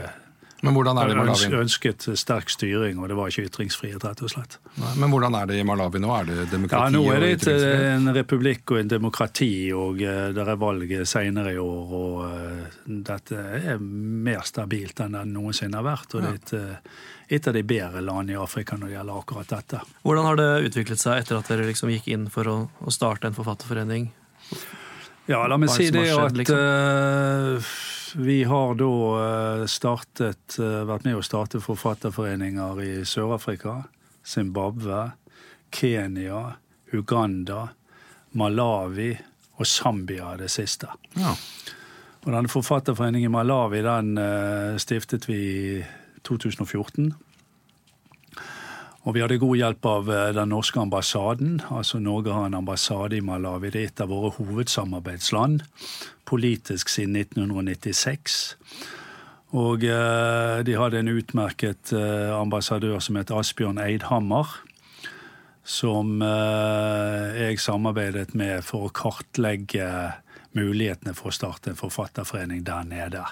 Men 0.65 0.73
hvordan 0.73 0.97
er 0.97 1.09
det 1.09 1.13
i 1.13 1.17
Malawi? 1.19 1.49
Ønsket 1.59 2.05
sterk 2.17 2.49
styring, 2.49 2.97
og 2.97 3.11
det 3.11 3.17
var 3.17 3.29
ikke 3.29 3.45
ytringsfrihet, 3.45 4.01
rett 4.01 4.21
og 4.25 4.31
slett. 4.31 4.55
Nei, 4.81 4.93
men 5.03 5.11
hvordan 5.13 5.35
er 5.37 5.49
det 5.51 5.59
i 5.61 5.65
Malawi 5.67 6.01
nå? 6.01 6.09
Er 6.15 6.29
det 6.31 6.47
demokrati? 6.49 6.79
Ja, 6.81 6.93
Nå 6.95 7.03
er 7.13 7.21
det 7.21 7.29
et, 7.35 7.65
en 7.91 8.09
republikk 8.15 8.73
og 8.73 8.79
en 8.81 8.89
demokrati, 8.89 9.51
og 9.77 10.01
uh, 10.01 10.23
det 10.33 10.45
er 10.45 10.57
valg 10.61 10.95
senere 11.09 11.53
i 11.53 11.59
år. 11.61 11.93
Og 11.99 12.23
uh, 12.25 12.79
dette 12.87 13.43
er 13.75 13.77
mer 13.81 14.41
stabilt 14.49 15.03
enn 15.05 15.19
det 15.19 15.27
noensinne 15.29 15.77
har 15.77 15.85
vært. 15.85 16.17
Og 16.17 16.25
det 16.25 16.31
er 16.31 16.39
et, 16.41 16.55
uh, 16.57 17.13
et 17.37 17.51
av 17.51 17.57
de 17.59 17.63
bedre 17.73 18.01
landene 18.01 18.33
i 18.33 18.41
Afrika 18.41 18.79
når 18.79 18.89
det 18.89 18.97
gjelder 18.97 19.21
akkurat 19.21 19.53
dette. 19.53 19.83
Hvordan 20.07 20.29
har 20.31 20.41
det 20.41 20.49
utviklet 20.71 21.03
seg 21.03 21.21
etter 21.21 21.37
at 21.37 21.53
dere 21.53 21.69
liksom 21.69 21.93
gikk 21.93 22.09
inn 22.15 22.25
for 22.33 22.49
å, 22.49 22.57
å 22.81 22.95
starte 22.95 23.29
en 23.29 23.37
forfatterforening? 23.37 24.09
Ja, 25.27 25.43
la 25.45 25.59
meg 25.59 25.69
si 25.75 25.91
det 25.91 26.07
at 26.15 26.37
liksom? 26.39 26.57
Vi 28.19 28.43
har 28.43 28.75
da 28.75 28.93
eh, 29.21 29.65
startet, 29.69 30.55
eh, 30.57 30.81
vært 30.89 31.03
med 31.05 31.19
å 31.19 31.25
starte 31.25 31.59
forfatterforeninger 31.61 32.79
i 32.81 32.93
Sør-Afrika, 33.05 33.83
Zimbabwe, 34.25 35.11
Kenya, 35.69 36.55
Uganda, 36.97 37.67
Malawi 38.33 39.11
og 39.59 39.69
Zambia 39.69 40.31
det 40.39 40.49
siste. 40.49 40.89
Ja. 41.13 41.35
Og 42.25 42.33
denne 42.33 42.49
Forfatterforeningen 42.49 43.29
i 43.29 43.35
Malawi 43.35 43.83
den 43.85 44.17
eh, 44.17 44.81
stiftet 44.81 45.29
vi 45.29 45.37
i 45.37 45.85
2014. 46.25 47.13
Og 49.07 49.15
vi 49.15 49.21
hadde 49.23 49.39
god 49.39 49.55
hjelp 49.55 49.87
av 49.87 50.09
eh, 50.11 50.29
den 50.35 50.49
norske 50.51 50.81
ambassaden. 50.81 51.61
Altså 51.71 51.99
Norge 52.03 52.33
har 52.35 52.49
en 52.49 52.57
ambassade 52.59 53.15
i 53.15 53.23
Malawi. 53.23 53.69
Det 53.71 53.79
er 53.79 53.91
et 53.93 54.01
av 54.03 54.11
våre 54.11 54.33
hovedsamarbeidsland. 54.35 55.63
Politisk 56.27 56.91
siden 56.91 57.15
1996. 57.15 58.57
Og 59.55 59.85
eh, 59.87 60.57
de 60.67 60.75
hadde 60.75 60.99
en 60.99 61.13
utmerket 61.13 61.93
eh, 61.95 62.33
ambassadør 62.35 62.99
som 62.99 63.21
het 63.21 63.31
Asbjørn 63.31 63.79
Eidhammer. 63.85 64.57
Som 65.67 66.21
jeg 66.23 67.57
samarbeidet 67.59 68.31
med 68.39 68.63
for 68.63 68.87
å 68.87 68.91
kartlegge 68.95 69.87
mulighetene 70.55 71.11
for 71.11 71.27
å 71.27 71.35
starte 71.35 71.73
en 71.73 71.79
forfatterforening 71.79 72.61
der 72.63 72.87
nede. 72.87 73.25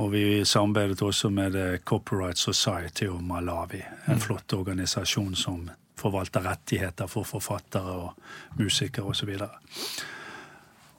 Og 0.00 0.12
vi 0.12 0.44
samarbeidet 0.48 1.02
også 1.02 1.28
med 1.28 1.52
The 1.52 1.78
Copyright 1.84 2.38
Society 2.38 3.04
of 3.04 3.20
Malawi. 3.20 3.82
En 4.06 4.16
mm. 4.16 4.20
flott 4.20 4.52
organisasjon 4.52 5.34
som 5.36 5.70
forvalter 6.00 6.46
rettigheter 6.46 7.06
for 7.06 7.28
forfattere 7.28 7.98
og 8.06 8.58
musikere 8.58 9.12
osv. 9.12 9.36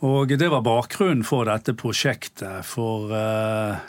Og 0.03 0.29
det 0.39 0.49
var 0.51 0.61
bakgrunnen 0.61 1.23
for 1.25 1.49
dette 1.49 1.73
prosjektet. 1.73 2.61
For 2.67 3.09
uh, 3.09 3.81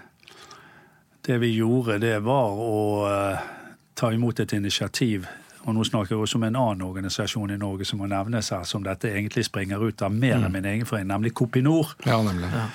det 1.27 1.41
vi 1.43 1.53
gjorde, 1.59 2.01
det 2.01 2.19
var 2.25 2.57
å 2.57 2.81
uh, 3.05 3.47
ta 3.95 4.13
imot 4.13 4.41
et 4.41 4.57
initiativ. 4.57 5.29
Og 5.65 5.73
nå 5.77 5.85
snakker 5.85 6.15
jeg 6.15 6.25
også 6.25 6.39
om 6.41 6.49
en 6.49 6.59
annen 6.61 6.85
organisasjon 6.85 7.53
i 7.55 7.61
Norge 7.61 7.87
som 7.89 8.01
må 8.01 8.09
nevnes 8.09 8.51
her, 8.53 8.67
som 8.69 8.85
dette 8.85 9.13
egentlig 9.13 9.47
springer 9.49 9.81
ut 9.85 10.03
av 10.05 10.13
mer 10.13 10.39
mm. 10.39 10.49
enn 10.49 10.57
min 10.57 10.69
egen 10.75 10.89
forening, 10.89 11.13
nemlig 11.13 11.33
Kopinor. 11.37 11.95
Ja, 12.05 12.21
nemlig. 12.25 12.51
Ja. 12.53 12.67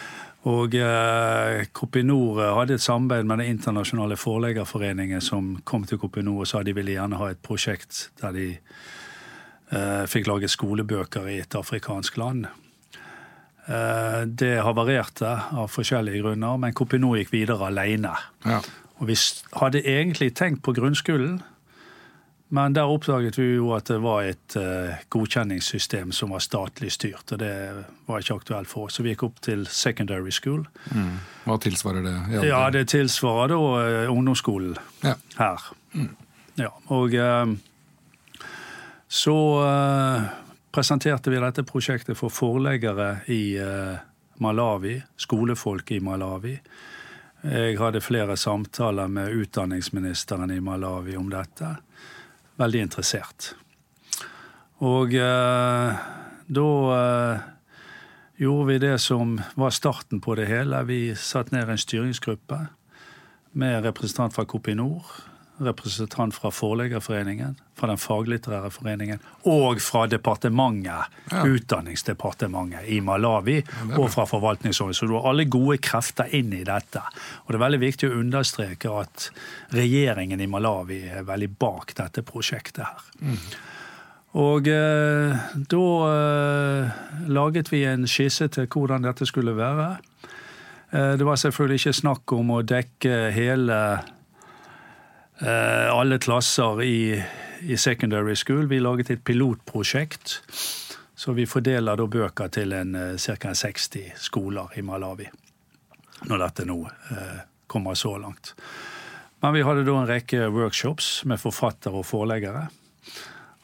Og 0.48 0.75
eh, 0.79 1.65
Kopinor 1.75 2.39
hadde 2.55 2.77
et 2.77 2.84
samarbeid 2.84 3.27
med 3.27 3.41
den 3.41 3.58
internasjonale 3.58 4.15
forleggerforeningen 4.15 5.22
som 5.24 5.58
kom 5.67 5.84
til 5.88 6.00
Kopinor 6.00 6.46
og 6.46 6.48
sa 6.48 6.63
de 6.63 6.75
ville 6.77 6.96
gjerne 6.96 7.19
ha 7.19 7.27
et 7.34 7.41
prosjekt 7.43 8.05
der 8.22 8.36
de 8.38 8.48
eh, 8.55 10.05
fikk 10.08 10.29
laget 10.31 10.53
skolebøker 10.53 11.27
i 11.27 11.41
et 11.43 11.60
afrikansk 11.60 12.17
land. 12.22 12.48
Eh, 13.67 14.22
det 14.25 14.55
havarerte 14.63 15.36
av 15.60 15.67
forskjellige 15.75 16.24
grunner, 16.24 16.55
men 16.62 16.77
Kopinor 16.77 17.19
gikk 17.19 17.36
videre 17.36 17.67
alene. 17.67 18.15
Ja. 18.48 18.63
Og 19.00 19.12
vi 19.12 19.19
hadde 19.60 19.84
egentlig 19.84 20.34
tenkt 20.39 20.63
på 20.63 20.74
grunnskolen 20.75 21.41
men 22.50 22.74
der 22.74 22.89
oppdaget 22.89 23.38
vi 23.38 23.46
jo 23.60 23.70
at 23.75 23.91
det 23.91 24.00
var 24.01 24.25
et 24.25 24.56
uh, 24.58 24.96
godkjenningssystem 25.13 26.10
som 26.15 26.32
var 26.34 26.41
statlig 26.41 26.89
styrt, 26.96 27.29
og 27.36 27.41
det 27.44 27.53
var 28.08 28.24
ikke 28.24 28.39
aktuelt 28.39 28.70
for 28.72 28.88
oss. 28.88 28.98
Så 28.98 29.06
vi 29.06 29.13
gikk 29.13 29.27
opp 29.27 29.38
til 29.46 29.68
secondary 29.70 30.34
school. 30.34 30.63
Mm. 30.89 31.20
Hva 31.46 31.60
tilsvarer 31.62 32.08
det? 32.08 32.15
Ja, 32.48 32.63
Det 32.74 32.88
tilsvarer 32.89 33.53
da 33.53 33.60
uh, 33.62 34.10
ungdomsskolen 34.10 34.74
ja. 35.06 35.13
her. 35.38 35.68
Mm. 35.94 36.15
Ja, 36.58 36.72
og 36.89 37.13
uh, 37.13 37.53
så 39.10 39.36
presenterte 40.74 41.29
vi 41.34 41.41
dette 41.41 41.65
prosjektet 41.65 42.18
for 42.18 42.34
forleggere 42.34 43.24
i 43.34 43.58
Malawi, 44.38 45.00
skolefolk 45.18 45.89
i 45.96 45.98
Malawi. 46.06 46.51
Jeg 47.41 47.79
hadde 47.82 48.03
flere 48.06 48.38
samtaler 48.38 49.10
med 49.10 49.34
utdanningsministeren 49.34 50.53
i 50.53 50.60
Malawi 50.62 51.18
om 51.18 51.25
dette 51.34 51.72
veldig 52.60 52.84
interessert. 52.88 53.54
Og 54.86 55.16
eh, 55.16 56.01
da 56.50 56.68
eh, 56.96 57.48
gjorde 58.39 58.68
vi 58.70 58.78
det 58.84 58.96
som 59.04 59.38
var 59.60 59.75
starten 59.75 60.22
på 60.24 60.36
det 60.39 60.48
hele. 60.48 60.84
Vi 60.88 61.01
satte 61.16 61.56
ned 61.56 61.70
en 61.70 61.82
styringsgruppe 61.82 62.60
med 63.60 63.84
representant 63.84 64.36
fra 64.36 64.46
Kopinor, 64.48 65.04
representant 65.60 66.36
fra 66.36 66.51
Forleggerforeningen, 66.51 67.56
fra 67.80 67.88
Den 67.88 67.98
faglitterære 67.98 68.70
foreningen 68.72 69.22
og 69.48 69.80
fra 69.82 70.06
departementet, 70.08 71.13
ja. 71.32 71.44
Utdanningsdepartementet 71.46 72.89
i 72.92 73.00
Malawi, 73.01 73.60
ja, 73.62 73.88
og 73.98 74.10
fra 74.12 74.25
forvaltningsorganisasjonen. 74.28 74.98
Så 75.00 75.08
du 75.08 75.16
har 75.16 75.30
alle 75.32 75.46
gode 75.46 75.78
krefter 75.84 76.28
inn 76.36 76.51
i 76.54 76.66
dette. 76.68 77.01
Og 77.46 77.54
det 77.54 77.60
er 77.60 77.66
veldig 77.66 77.82
viktig 77.86 78.10
å 78.10 78.20
understreke 78.20 78.94
at 79.00 79.30
regjeringen 79.75 80.42
i 80.42 80.50
Malawi 80.51 81.01
er 81.08 81.28
veldig 81.28 81.51
bak 81.60 81.96
dette 82.00 82.25
prosjektet 82.28 82.84
her. 82.86 83.10
Mm. 83.22 83.42
Og 84.38 84.68
eh, 84.70 85.48
da 85.72 85.86
eh, 86.13 87.00
laget 87.34 87.72
vi 87.74 87.82
en 87.89 88.06
skisse 88.10 88.50
til 88.54 88.68
hvordan 88.70 89.08
dette 89.08 89.25
skulle 89.25 89.56
være. 89.58 89.96
Eh, 90.92 91.13
det 91.18 91.25
var 91.25 91.39
selvfølgelig 91.42 91.82
ikke 91.82 91.98
snakk 92.01 92.34
om 92.38 92.54
å 92.54 92.62
dekke 92.62 93.18
hele 93.34 93.80
alle 95.39 96.17
klasser 96.19 96.81
i, 96.84 97.15
i, 97.62 97.77
secondary 97.77 98.36
school. 98.36 98.65
Vi 98.67 98.79
laget 98.79 99.10
et 99.13 99.24
pilotprosjekt. 99.24 100.41
Så 101.15 101.31
vi 101.36 101.46
fordeler 101.48 101.96
da 102.00 102.08
bøker 102.08 102.51
til 102.51 102.75
en 102.75 102.98
ca. 103.15 103.53
60 103.55 104.19
skoler 104.19 104.75
i 104.75 104.84
Malawi. 104.84 105.29
Når 106.27 106.41
dette 106.43 106.65
nå 106.67 106.79
eh, 106.88 107.41
kommer 107.67 107.96
så 107.96 108.17
langt. 108.19 108.53
Men 109.39 109.55
vi 109.55 109.63
hadde 109.63 109.86
da 109.88 109.96
en 109.96 110.10
rekke 110.10 110.50
workshops 110.51 111.22
med 111.29 111.39
forfattere 111.39 112.01
og 112.01 112.08
forleggere. 112.08 112.65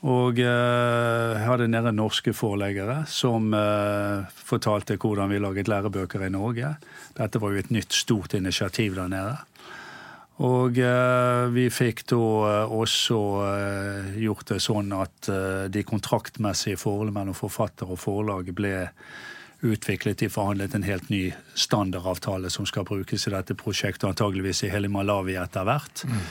Og 0.05 0.39
eh, 0.39 1.41
hadde 1.41 1.67
nede 1.71 1.91
norske 1.95 2.31
forleggere 2.37 3.01
som 3.09 3.49
eh, 3.57 4.27
fortalte 4.51 4.99
hvordan 5.01 5.33
vi 5.33 5.41
laget 5.41 5.71
lærebøker 5.71 6.27
i 6.27 6.31
Norge. 6.31 6.75
Dette 7.17 7.41
var 7.41 7.51
jo 7.51 7.63
et 7.63 7.73
nytt, 7.73 7.95
stort 7.95 8.37
initiativ 8.37 8.95
der 8.99 9.11
nede. 9.11 9.35
Og 10.43 10.79
eh, 10.83 11.45
vi 11.55 11.69
fikk 11.71 12.03
da 12.11 12.23
eh, 12.49 12.73
også 12.75 13.19
eh, 13.45 14.17
gjort 14.25 14.49
det 14.51 14.59
sånn 14.63 14.91
at 14.95 15.29
de 15.71 15.83
kontraktmessige 15.87 16.79
forholdene 16.79 17.15
mellom 17.15 17.37
forfatter 17.37 17.91
og 17.91 18.01
forlag 18.01 18.51
ble 18.55 18.75
utviklet. 19.65 20.19
De 20.19 20.29
forhandlet 20.29 20.75
en 20.75 20.85
helt 20.85 21.07
ny 21.09 21.29
standardavtale 21.55 22.51
som 22.51 22.67
skal 22.67 22.87
brukes 22.87 23.27
i 23.27 23.33
dette 23.33 23.55
prosjektet, 23.57 24.09
antageligvis 24.09 24.65
i 24.65 24.73
hele 24.73 24.91
Malawi 24.91 25.37
etter 25.39 25.65
hvert. 25.67 26.03
Mm. 26.03 26.27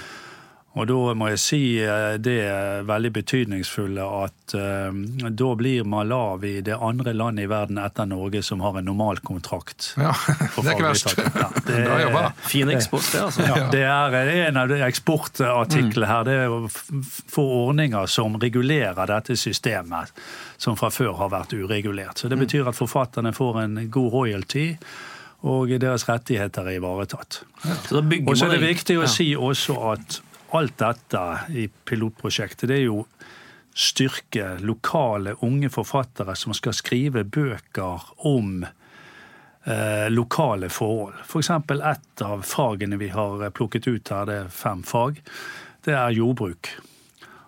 Og 0.75 0.89
da 0.91 1.15
må 1.15 1.29
jeg 1.31 1.39
si 1.39 1.61
eh, 1.79 2.17
det 2.19 2.39
er 2.49 2.87
veldig 2.89 3.13
betydningsfulle 3.15 4.07
at 4.25 4.55
uh, 4.59 4.91
da 5.31 5.51
blir 5.59 5.87
Malawi 5.87 6.57
det 6.67 6.75
andre 6.83 7.15
landet 7.15 7.47
i 7.47 7.51
verden 7.51 7.79
etter 7.79 8.09
Norge 8.11 8.43
som 8.43 8.65
har 8.65 8.81
en 8.81 8.89
normalkontrakt. 8.91 9.93
Ja, 10.05 10.11
det 10.59 10.67
er 10.67 10.75
ikke 10.75 10.89
verst. 10.89 11.15
Ja, 11.17 11.47
det 11.69 11.77
er, 11.79 11.87
Bra 11.87 12.01
jobba. 12.03 12.25
Fin 12.51 12.73
eksport, 12.75 13.07
det, 13.13 13.23
altså. 13.23 13.47
Ja, 13.47 13.61
det 13.71 13.85
er 13.87 14.33
en 14.49 14.59
av 14.65 14.75
eksportartiklene 14.89 16.11
her. 16.11 16.27
Det 16.27 16.37
er 16.43 16.53
å 16.53 16.61
få 16.69 17.47
ordninger 17.63 18.11
som 18.11 18.37
regulerer 18.43 19.09
dette 19.09 19.39
systemet, 19.39 20.13
som 20.61 20.77
fra 20.79 20.91
før 20.93 21.15
har 21.23 21.33
vært 21.33 21.55
uregulert. 21.55 22.19
Så 22.19 22.29
det 22.29 22.41
mm. 22.41 22.45
betyr 22.47 22.71
at 22.73 22.79
forfatterne 22.79 23.33
får 23.37 23.63
en 23.63 23.83
god 23.95 24.13
royalty 24.19 24.69
og 25.45 25.73
deres 25.81 26.07
rettigheter 26.09 26.67
er 26.67 26.79
ivaretatt. 26.79 27.43
Ja. 27.65 27.81
Og 28.01 28.37
så 28.37 28.49
er 28.49 28.57
det 28.57 28.63
viktig 28.65 28.97
å 29.01 29.09
si 29.11 29.35
også 29.37 29.77
at 29.93 30.23
alt 30.59 30.79
dette 30.81 31.23
i 31.55 31.67
pilotprosjektet, 31.89 32.69
det 32.71 32.81
er 32.81 32.87
jo 32.89 33.03
styrke 33.75 34.55
lokale 34.63 35.35
unge 35.43 35.71
forfattere 35.75 36.37
som 36.39 36.55
skal 36.55 36.77
skrive 36.77 37.25
bøker 37.27 38.07
om 38.31 38.63
eh, 38.63 40.09
lokale 40.15 40.71
forhold. 40.71 41.19
F.eks. 41.27 41.51
For 41.67 41.87
et 41.91 42.25
av 42.25 42.47
fagene 42.47 42.99
vi 43.01 43.11
har 43.15 43.49
plukket 43.51 43.89
ut 43.91 44.15
her, 44.15 44.27
det 44.31 44.41
er 44.45 44.53
fem 44.55 44.85
fag, 44.87 45.19
det 45.85 45.97
er 45.99 46.15
jordbruk. 46.15 46.71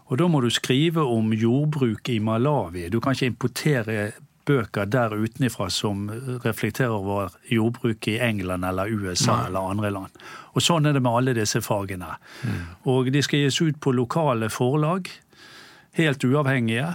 Og 0.07 0.21
da 0.21 0.29
må 0.31 0.41
du 0.43 0.51
skrive 0.55 1.03
om 1.03 1.33
jordbruk 1.35 2.09
i 2.15 2.21
Malawi. 2.23 2.87
Du 2.91 3.01
kan 3.03 3.17
ikke 3.17 3.33
importere 3.33 4.11
bøker 4.47 4.87
der 4.87 5.15
utenifra 5.15 5.69
som 5.71 6.07
reflekterer 6.45 6.95
over 6.95 7.35
jordbruket 7.50 8.15
i 8.15 8.19
England 8.23 8.65
eller 8.65 8.93
USA 8.93 9.37
Nei. 9.37 9.47
eller 9.49 9.71
andre 9.73 9.91
land. 9.91 10.23
Og 10.55 10.65
Sånn 10.65 10.87
er 10.87 10.97
det 10.97 11.03
med 11.05 11.12
alle 11.12 11.35
disse 11.37 11.61
fagene. 11.61 12.15
Mm. 12.43 12.62
Og 12.93 13.11
de 13.12 13.23
skal 13.23 13.45
gis 13.45 13.61
ut 13.61 13.81
på 13.83 13.93
lokale 13.93 14.49
forlag, 14.53 15.11
helt 15.99 16.25
uavhengige. 16.25 16.95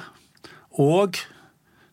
Og 0.81 1.19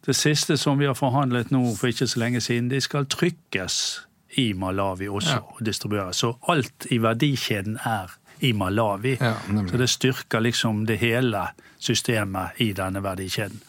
det 0.07 0.17
siste 0.17 0.57
som 0.57 0.79
vi 0.81 0.87
har 0.89 0.97
forhandlet 0.97 1.51
nå 1.53 1.65
for 1.77 1.91
ikke 1.91 2.09
så 2.09 2.23
lenge 2.23 2.41
siden, 2.41 2.71
de 2.73 2.81
skal 2.81 3.09
trykkes 3.11 4.07
i 4.41 4.53
Malawi 4.57 5.09
også 5.09 5.35
ja. 5.35 5.43
og 5.43 5.65
distribueres. 5.67 6.23
Så 6.23 6.35
alt 6.49 6.87
i 6.91 7.01
verdikjeden 7.03 7.79
er 7.85 8.15
i 8.41 8.53
Malawi. 8.53 9.17
Ja, 9.21 9.35
så 9.71 9.81
det 9.81 9.91
styrker 9.91 10.41
liksom 10.41 10.87
det 10.87 11.01
hele 11.03 11.49
systemet 11.79 12.61
i 12.63 12.73
denne 12.73 13.03
verdikjeden. 13.03 13.61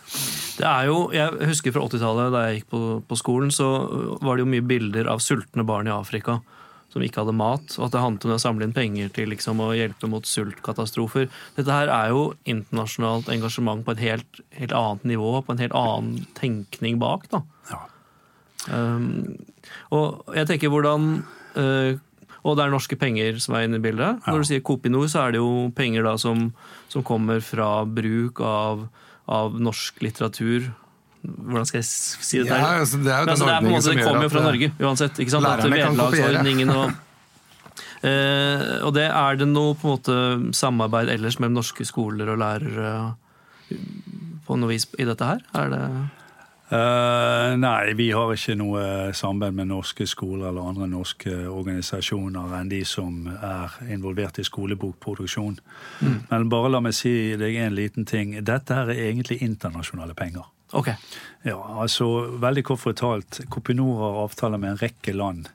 Det 0.59 0.67
er 0.67 0.89
jo, 0.89 1.09
Jeg 1.15 1.49
husker 1.49 1.73
fra 1.75 1.85
80-tallet, 1.87 2.31
da 2.35 2.45
jeg 2.47 2.59
gikk 2.59 2.71
på, 2.73 2.79
på, 3.07 3.17
skolen, 3.19 3.51
så 3.53 3.67
var 4.19 4.35
det 4.35 4.43
jo 4.43 4.53
mye 4.53 4.65
bilder 4.67 5.07
av 5.11 5.21
sultne 5.23 5.63
barn 5.67 5.87
i 5.87 5.95
Afrika 5.95 6.41
som 6.89 7.03
ikke 7.05 7.21
hadde 7.21 7.35
mat, 7.37 7.75
og 7.77 7.85
at 7.85 7.93
det 7.93 8.01
handlet 8.01 8.25
om 8.25 8.31
å 8.33 8.41
samle 8.41 8.65
inn 8.65 8.73
penger 8.73 9.11
til 9.13 9.29
liksom, 9.29 9.59
å 9.61 9.75
hjelpe 9.77 10.09
mot 10.09 10.25
sultkatastrofer. 10.25 11.27
Dette 11.53 11.75
her 11.75 11.91
er 11.93 12.09
jo 12.15 12.23
internasjonalt 12.49 13.29
engasjement 13.29 13.85
på 13.85 13.93
et 13.93 14.01
helt, 14.07 14.41
helt 14.57 14.73
annet 14.73 15.05
nivå, 15.11 15.35
på 15.45 15.53
en 15.53 15.61
helt 15.61 15.75
annen 15.77 16.25
tenkning 16.39 16.97
bak. 17.01 17.29
da. 17.29 17.43
Ja. 17.69 17.83
Um, 18.73 19.37
og 19.93 20.33
jeg 20.35 20.49
tenker 20.49 20.73
hvordan 20.73 21.21
uh, 21.55 21.93
og 22.47 22.55
det 22.55 22.65
er 22.65 22.71
norske 22.73 22.97
penger 22.99 23.37
som 23.43 23.55
er 23.57 23.67
inne 23.67 23.79
i 23.79 23.83
bildet. 23.83 24.19
Ja. 24.23 24.31
Når 24.31 24.41
du 24.41 24.49
sier 24.49 24.63
Kopinor, 24.65 25.07
så 25.11 25.25
er 25.25 25.35
det 25.35 25.41
jo 25.41 25.69
penger 25.75 26.05
da 26.07 26.15
som, 26.21 26.49
som 26.91 27.05
kommer 27.05 27.43
fra 27.43 27.83
bruk 27.85 28.39
av, 28.45 28.87
av, 29.29 29.59
norsk 29.61 30.01
litteratur. 30.05 30.71
Hvordan 31.21 31.67
skal 31.67 31.81
jeg 31.81 31.89
si 31.89 32.41
det? 32.41 32.49
Ja, 32.49 32.79
altså, 32.79 33.01
det 33.03 33.11
er 33.11 33.27
altså, 33.27 33.45
det, 33.45 33.53
er 33.53 33.61
på 33.61 33.69
en 33.69 33.75
måte, 33.75 33.93
det 33.93 34.07
kommer 34.07 34.25
jo 34.25 34.33
fra 34.33 34.43
Norge 34.45 34.71
uansett. 34.79 35.19
ikke 35.19 35.35
sant? 35.35 35.47
Lærerne 35.47 35.95
kopiere. 35.99 36.43
Og, 36.75 36.93
uh, 38.03 38.67
og 38.87 38.93
det 38.95 39.07
er 39.09 39.41
det 39.41 39.49
noe 39.51 39.75
på 39.79 39.89
en 39.89 39.97
måte 39.97 40.19
samarbeid 40.57 41.11
ellers 41.17 41.39
mellom 41.41 41.59
norske 41.59 41.87
skoler 41.87 42.31
og 42.33 42.39
lærere 42.41 42.93
på 44.47 44.57
noe 44.57 44.71
vis 44.71 44.87
i 44.97 45.05
dette 45.05 45.27
her? 45.27 45.43
Er 45.59 45.75
det 45.75 45.83
Eh, 46.69 47.55
nei, 47.57 47.93
vi 47.97 48.11
har 48.13 48.29
ikke 48.35 48.53
noe 48.59 48.81
samband 49.17 49.57
med 49.57 49.71
norske 49.71 50.05
skoler 50.09 50.51
eller 50.51 50.67
andre 50.69 50.85
norske 50.91 51.33
organisasjoner 51.49 52.53
enn 52.59 52.69
de 52.69 52.83
som 52.85 53.25
er 53.33 53.79
involvert 53.89 54.37
i 54.37 54.45
skolebokproduksjon. 54.45 55.57
Men 56.29 56.49
bare 56.53 56.69
la 56.69 56.83
meg 56.85 56.93
si 56.93 57.33
deg 57.41 57.57
en 57.63 57.77
liten 57.77 58.05
ting. 58.05 58.37
Dette 58.45 58.77
her 58.77 58.93
er 58.93 59.07
egentlig 59.07 59.41
internasjonale 59.41 60.13
penger. 60.13 60.45
Ok. 60.77 60.91
Ja, 61.47 61.57
altså 61.81 62.05
Veldig 62.37 62.63
kort 62.67 62.83
fortalt, 62.83 63.39
Kopinor 63.49 64.03
har 64.03 64.19
avtaler 64.27 64.61
med 64.61 64.75
en 64.75 64.83
rekke 64.83 65.15
land 65.17 65.49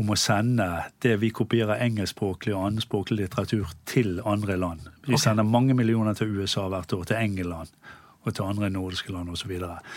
om 0.00 0.08
å 0.08 0.16
sende 0.16 0.64
det 1.04 1.18
vi 1.20 1.28
kopierer 1.36 1.82
engelskspråklig 1.84 2.54
og 2.56 2.70
annenspråklig 2.70 3.26
litteratur 3.26 3.74
til 3.84 4.22
andre 4.24 4.56
land. 4.56 4.88
Vi 5.04 5.12
okay. 5.12 5.26
sender 5.26 5.44
mange 5.44 5.76
millioner 5.76 6.16
til 6.16 6.32
USA 6.32 6.64
hvert 6.72 6.94
år, 6.96 7.04
til 7.10 7.20
England 7.20 7.76
og 8.22 8.32
til 8.32 8.46
andre 8.46 8.70
nordiske 8.72 9.12
land 9.12 9.28
osv. 9.34 9.52
Og, 9.60 9.92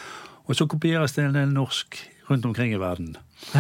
og 0.46 0.56
så 0.58 0.68
kopieres 0.70 1.14
det 1.18 1.26
en 1.28 1.34
del 1.38 1.50
norsk 1.54 1.98
rundt 2.30 2.46
omkring 2.46 2.74
i 2.74 2.80
verden. 2.82 3.16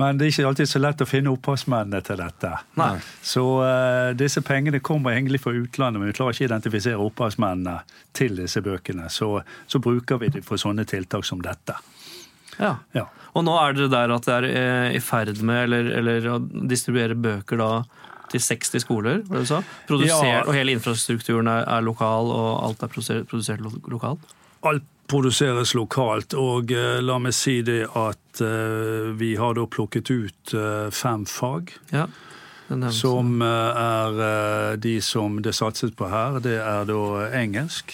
Men 0.00 0.16
det 0.16 0.24
er 0.24 0.30
ikke 0.32 0.46
alltid 0.48 0.68
så 0.70 0.80
lett 0.80 1.02
å 1.04 1.06
finne 1.08 1.28
opphavsmennene 1.34 1.98
til 2.06 2.16
dette. 2.22 2.50
Nei. 2.80 2.94
Så 3.26 3.42
uh, 3.60 4.12
disse 4.16 4.40
pengene 4.46 4.80
kommer 4.80 5.12
egentlig 5.12 5.42
fra 5.44 5.52
utlandet, 5.52 6.00
men 6.00 6.08
vi 6.08 6.14
klarer 6.16 6.32
ikke 6.32 6.46
å 6.46 6.48
identifisere 6.48 7.02
opphavsmennene 7.04 7.74
til 8.16 8.38
disse 8.38 8.62
bøkene. 8.64 9.10
Så, 9.12 9.28
så 9.68 9.80
bruker 9.84 10.22
vi 10.22 10.30
det 10.38 10.40
for 10.46 10.56
sånne 10.60 10.86
tiltak 10.88 11.26
som 11.28 11.42
dette. 11.44 11.76
Ja. 12.56 12.78
Ja. 12.96 13.04
Og 13.36 13.44
nå 13.44 13.52
er 13.60 13.76
dere 13.76 13.90
der 13.92 14.14
at 14.16 14.24
dere 14.30 14.48
er 14.48 14.86
eh, 14.88 14.96
i 14.96 15.02
ferd 15.04 15.42
med 15.46 15.66
eller, 15.66 15.90
eller 16.00 16.30
å 16.32 16.38
distribuere 16.48 17.14
bøker 17.20 17.60
da 17.60 17.68
til 18.32 18.40
60 18.40 18.80
skoler, 18.86 19.20
var 19.28 19.40
det 19.40 19.44
du 19.44 19.50
sa? 19.52 19.60
Produsert, 19.90 20.24
Ja. 20.32 20.40
Og 20.46 20.54
hele 20.56 20.72
infrastrukturen 20.78 21.48
er, 21.50 21.64
er 21.76 21.84
lokal, 21.84 22.30
og 22.32 22.50
alt 22.70 22.84
er 22.86 22.92
produsert, 22.92 23.28
produsert 23.28 23.60
lo- 23.64 23.76
lokalt? 23.90 24.32
Alt 24.70 24.88
produseres 25.10 25.74
lokalt, 25.74 26.34
og 26.38 26.70
eh, 26.72 27.00
la 27.02 27.18
meg 27.18 27.34
si 27.36 27.58
det 27.66 27.82
at 27.98 28.40
eh, 28.44 29.10
vi 29.18 29.32
har 29.40 29.56
da 29.58 29.64
plukket 29.66 30.10
ut 30.10 30.54
eh, 30.54 30.90
fem 30.94 31.26
fag. 31.26 31.72
Ja. 31.92 32.06
Som 32.94 33.40
er 33.42 34.76
de 34.78 34.92
som 35.02 35.40
det 35.42 35.56
satses 35.58 35.90
på 35.98 36.06
her. 36.06 36.36
Det 36.38 36.52
er 36.62 36.84
da 36.86 37.00
engelsk, 37.34 37.90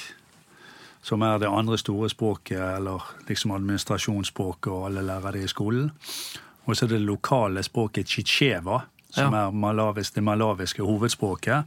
som 1.00 1.22
er 1.24 1.38
det 1.40 1.48
andre 1.48 1.78
store 1.80 2.10
språket, 2.12 2.60
eller 2.60 3.00
liksom 3.24 3.54
administrasjonsspråket, 3.56 4.68
og 4.68 4.90
alle 4.90 5.06
lærer 5.08 5.32
det 5.38 5.46
i 5.46 5.48
skolen. 5.48 5.88
Og 6.66 6.76
så 6.76 6.84
er 6.84 6.92
det 6.92 7.00
lokale 7.08 7.62
språket 7.64 8.12
chicheva, 8.12 8.82
som 9.16 9.32
Ja. 9.32 9.46
er 9.48 9.94
det 10.12 10.22
malawiske 10.24 10.82
hovedspråket. 10.84 11.64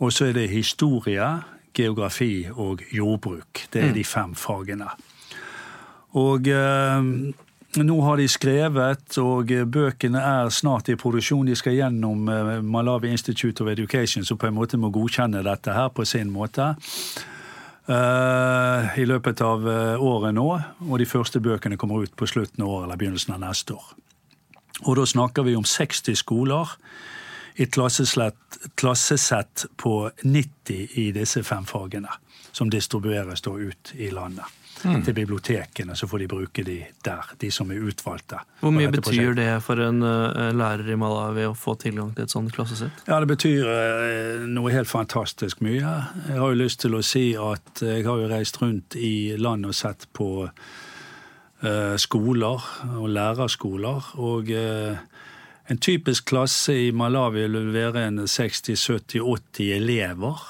Og 0.00 0.10
så 0.12 0.24
er 0.24 0.32
det 0.32 0.50
historie, 0.50 1.30
geografi 1.76 2.48
og 2.50 2.82
jordbruk. 2.92 3.66
Det 3.72 3.82
er 3.84 3.94
de 3.94 4.04
fem 4.04 4.34
fagene. 4.34 4.88
Og 6.18 6.48
eh, 6.50 7.08
nå 7.78 7.96
har 8.02 8.18
de 8.18 8.26
skrevet, 8.30 9.18
og 9.22 9.52
eh, 9.54 9.66
bøkene 9.66 10.20
er 10.20 10.50
snart 10.54 10.90
i 10.90 10.98
produksjon. 10.98 11.46
De 11.46 11.56
skal 11.58 11.76
gjennom 11.78 12.28
eh, 12.28 12.56
Malawi 12.66 13.12
Institute 13.14 13.62
of 13.62 13.70
Education, 13.70 14.26
som 14.26 14.38
på 14.38 14.50
en 14.50 14.56
måte 14.58 14.80
må 14.80 14.90
godkjenne 14.94 15.44
dette 15.46 15.76
her 15.76 15.92
på 15.94 16.06
sin 16.08 16.32
måte. 16.34 16.74
Uh, 17.90 18.86
I 19.00 19.02
løpet 19.08 19.40
av 19.42 19.64
året 19.98 20.36
nå, 20.36 20.44
og 20.86 21.00
de 21.00 21.06
første 21.10 21.40
bøkene 21.42 21.78
kommer 21.80 22.04
ut 22.04 22.12
på 22.14 22.28
slutten 22.28 22.62
av 22.62 22.68
året 22.68 22.86
eller 22.86 23.00
begynnelsen 23.00 23.34
av 23.34 23.40
neste 23.42 23.74
år. 23.74 23.88
Og 24.84 24.94
da 25.00 25.06
snakker 25.10 25.42
vi 25.48 25.56
om 25.58 25.66
60 25.66 26.20
skoler 26.20 26.70
et 27.60 27.76
klassesett 28.74 29.66
på 29.76 30.10
90 30.22 30.88
i 31.00 31.10
disse 31.12 31.42
fem 31.44 31.66
fagene, 31.68 32.08
som 32.52 32.70
distribueres 32.72 33.44
da 33.44 33.52
ut 33.58 33.92
i 33.94 34.10
landet. 34.14 34.56
Til 34.80 35.12
bibliotekene, 35.12 35.92
så 35.92 36.06
får 36.08 36.22
de 36.22 36.26
bruke 36.30 36.62
de 36.64 36.78
der, 37.04 37.26
de 37.36 37.50
som 37.52 37.68
er 37.68 37.82
utvalgte. 37.84 38.38
Hvor 38.62 38.72
mye 38.72 38.88
betyr 38.88 39.02
prosjektet. 39.02 39.36
det 39.36 39.58
for 39.66 39.82
en 39.84 40.00
uh, 40.00 40.46
lærer 40.56 40.88
i 40.88 40.96
Malawi 40.96 41.44
å 41.50 41.52
få 41.52 41.74
tilgang 41.82 42.14
til 42.16 42.24
et 42.24 42.32
sånt 42.32 42.54
klassesett? 42.56 43.02
Ja, 43.04 43.18
det 43.20 43.28
betyr 43.28 43.68
uh, 43.68 44.46
noe 44.48 44.72
helt 44.72 44.88
fantastisk 44.88 45.60
mye. 45.60 45.84
Jeg 46.30 46.38
har 46.40 46.54
jo 46.54 46.56
lyst 46.62 46.80
til 46.80 46.96
å 46.96 47.02
si 47.04 47.26
at 47.36 47.84
jeg 47.84 48.06
har 48.08 48.22
jo 48.22 48.30
reist 48.32 48.56
rundt 48.62 48.96
i 48.96 49.36
landet 49.36 49.74
og 49.74 49.76
sett 49.76 50.08
på 50.16 50.30
uh, 50.48 51.96
skoler 52.00 52.68
og 52.96 53.08
lærerskoler. 53.12 54.14
Og 54.20 54.50
eh, 54.54 54.96
en 55.70 55.78
typisk 55.78 56.30
klasse 56.32 56.74
i 56.74 56.90
Malawi 56.90 57.46
vil 57.46 57.70
være 57.74 58.08
en 58.08 58.24
60-70-80 58.26 59.70
elever. 59.76 60.42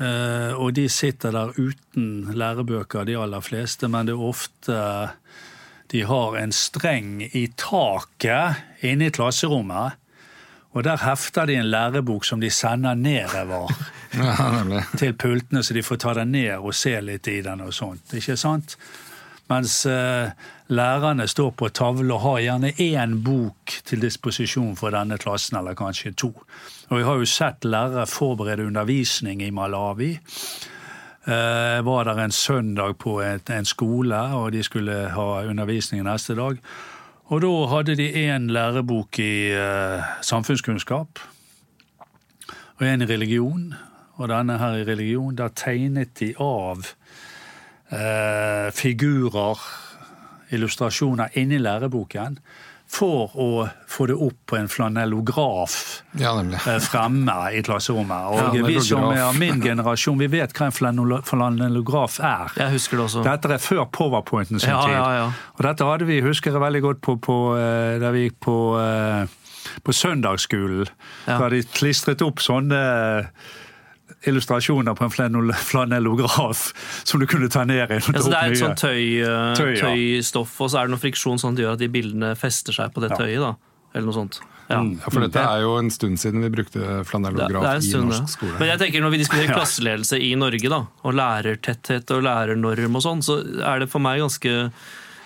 Eh, 0.00 0.52
og 0.56 0.74
de 0.74 0.88
sitter 0.88 1.34
der 1.34 1.54
uten 1.58 2.32
lærebøker, 2.34 3.04
de 3.04 3.18
aller 3.18 3.40
fleste, 3.44 3.88
men 3.88 4.08
det 4.08 4.16
er 4.16 4.28
ofte 4.30 4.80
de 5.90 6.04
har 6.06 6.36
en 6.38 6.52
streng 6.54 7.22
i 7.34 7.48
taket 7.58 8.84
inne 8.86 9.10
i 9.10 9.14
klasserommet. 9.14 9.98
Og 10.70 10.84
der 10.86 11.02
hefter 11.02 11.46
de 11.50 11.58
en 11.58 11.70
lærebok 11.70 12.24
som 12.24 12.40
de 12.40 12.50
sender 12.50 12.94
nedover 12.94 13.72
Ja, 14.14 14.82
til 14.98 15.14
pultene, 15.14 15.62
så 15.62 15.74
de 15.74 15.82
får 15.86 15.98
ta 16.02 16.14
den 16.18 16.32
ned 16.34 16.56
og 16.58 16.74
se 16.74 16.96
litt 16.98 17.28
i 17.30 17.40
den 17.46 17.60
og 17.62 17.74
sånt. 17.74 18.10
Ikke 18.18 18.34
sant? 18.38 18.74
Mens 19.50 19.86
eh, 19.86 20.30
lærerne 20.70 21.26
står 21.28 21.50
på 21.58 21.68
tavle 21.74 22.14
og 22.14 22.22
har 22.22 22.42
gjerne 22.44 22.70
én 22.78 23.16
bok 23.24 23.74
til 23.84 24.02
disposisjon 24.04 24.76
for 24.78 24.94
denne 24.94 25.18
klassen, 25.18 25.58
eller 25.58 25.74
kanskje 25.78 26.14
to. 26.14 26.30
Og 26.88 26.98
vi 26.98 27.06
har 27.06 27.18
jo 27.18 27.26
sett 27.26 27.66
lærere 27.66 28.06
forberede 28.06 28.66
undervisning 28.66 29.42
i 29.42 29.50
Malawi. 29.50 30.12
Eh, 31.26 31.74
Jeg 31.74 31.84
var 31.84 32.04
der 32.04 32.24
en 32.24 32.30
søndag 32.30 32.96
på 32.98 33.20
en 33.20 33.64
skole, 33.64 34.16
og 34.16 34.52
de 34.52 34.62
skulle 34.62 35.08
ha 35.10 35.44
undervisning 35.44 36.04
neste 36.04 36.34
dag. 36.34 36.56
Og 37.30 37.42
da 37.42 37.50
hadde 37.70 37.96
de 37.96 38.08
én 38.10 38.50
lærebok 38.50 39.18
i 39.18 39.50
eh, 39.50 40.02
samfunnskunnskap 40.22 41.18
og 42.78 42.86
en 42.86 43.02
i 43.02 43.06
religion. 43.06 43.74
Og 44.14 44.28
denne 44.28 44.58
her 44.58 44.76
i 44.76 44.84
religion, 44.84 45.36
der 45.36 45.48
tegnet 45.48 46.18
de 46.20 46.34
av 46.38 46.86
eh, 47.92 48.70
figurer, 48.74 49.58
illustrasjoner, 50.50 51.30
inni 51.38 51.58
læreboken 51.62 52.38
for 52.90 53.30
å 53.38 53.68
få 53.86 54.08
det 54.10 54.16
opp 54.18 54.38
på 54.50 54.56
en 54.58 54.66
flanellograf 54.66 55.74
Ja, 56.18 56.32
eh, 56.42 56.78
fremme 56.82 57.36
i 57.54 57.60
klasserommet. 57.62 58.24
Og 58.32 58.56
Ja, 58.58 58.64
vi 58.66 58.80
som 58.82 59.04
er 59.12 59.20
av 59.28 59.38
min 59.38 59.60
generasjon, 59.62 60.18
vi 60.18 60.26
vet 60.26 60.52
hva 60.52 60.66
en 60.66 60.72
flanell- 60.74 61.22
flanellograf 61.22 62.18
er. 62.18 62.50
Jeg 62.56 62.72
husker 62.72 62.96
det 62.98 63.04
også. 63.06 63.22
Dette 63.22 63.52
er 63.54 63.58
før 63.62 63.84
powerpointen 63.92 64.58
sin 64.60 64.70
Ja, 64.70 64.80
tid. 64.86 64.94
ja, 64.94 65.12
ja. 65.20 65.26
Og 65.58 65.62
dette 65.62 65.84
hadde 65.86 66.04
vi, 66.06 66.20
husker 66.20 66.50
jeg 66.50 66.60
veldig 66.60 66.82
godt, 66.82 67.00
på, 67.00 67.16
på, 67.20 67.38
eh, 67.56 67.98
da 68.00 68.10
vi 68.10 68.28
gikk 68.28 68.40
på, 68.40 68.56
eh, 68.82 69.26
på 69.84 69.92
søndagsskolen. 69.94 70.88
Ja. 71.28 71.38
Da 71.38 71.48
de 71.48 71.62
klistret 71.62 72.22
opp 72.26 72.40
sånne 72.42 73.28
illustrasjoner 74.26 74.94
på 74.98 75.04
en 75.06 75.54
flanellograf 75.56 76.64
som 77.04 77.20
du 77.20 77.26
kunne 77.30 77.48
ta 77.48 77.64
ned 77.64 77.90
i. 77.90 77.98
Ja, 78.00 78.00
så 78.20 78.28
det 78.32 78.36
er 78.42 78.52
et 78.52 78.60
sånt 78.60 78.80
tøy, 78.82 79.02
eh, 79.24 79.54
Tøy, 79.56 79.74
ja. 79.78 79.88
tøystoff, 79.90 80.58
og 80.60 80.70
så 80.72 80.80
er 80.82 80.88
det 80.90 80.94
noe 80.96 81.02
friksjon 81.02 81.40
sånn 81.40 81.54
at 81.54 81.60
det 81.60 81.64
gjør 81.66 81.76
at 81.78 81.82
de 81.84 81.88
bildene 81.88 82.32
fester 82.38 82.76
seg 82.76 82.92
på 82.94 83.00
det 83.04 83.12
tøyet. 83.16 83.40
da. 83.40 83.54
Eller 83.94 84.06
noe 84.06 84.14
sånt. 84.14 84.40
Ja. 84.70 84.78
Mm. 84.84 84.92
Ja, 85.02 85.10
for 85.10 85.24
dette 85.24 85.42
er 85.42 85.62
jo 85.64 85.72
en 85.80 85.88
stund 85.90 86.20
siden 86.22 86.44
vi 86.44 86.50
brukte 86.54 87.00
flanellograf 87.08 87.64
er 87.66 87.80
en 87.80 87.82
i 87.88 88.02
norsk 88.06 88.22
det. 88.22 88.30
skole. 88.36 88.52
Men 88.60 88.68
jeg 88.70 88.78
tenker 88.84 89.02
når 89.02 89.10
vi 89.16 89.18
diskuterer 89.24 89.48
Ja. 89.50 89.56
klasseledelse 89.58 90.20
i 90.22 90.34
Norge, 90.38 90.68
da, 90.70 90.84
og 91.02 91.16
lærertetthet 91.18 92.12
og 92.14 92.22
lærernorm 92.28 92.94
og 93.00 93.02
sånn, 93.02 93.22
så 93.26 93.40
er 93.66 93.82
det 93.82 93.88
for 93.90 93.98
meg 94.04 94.20
ganske 94.22 94.52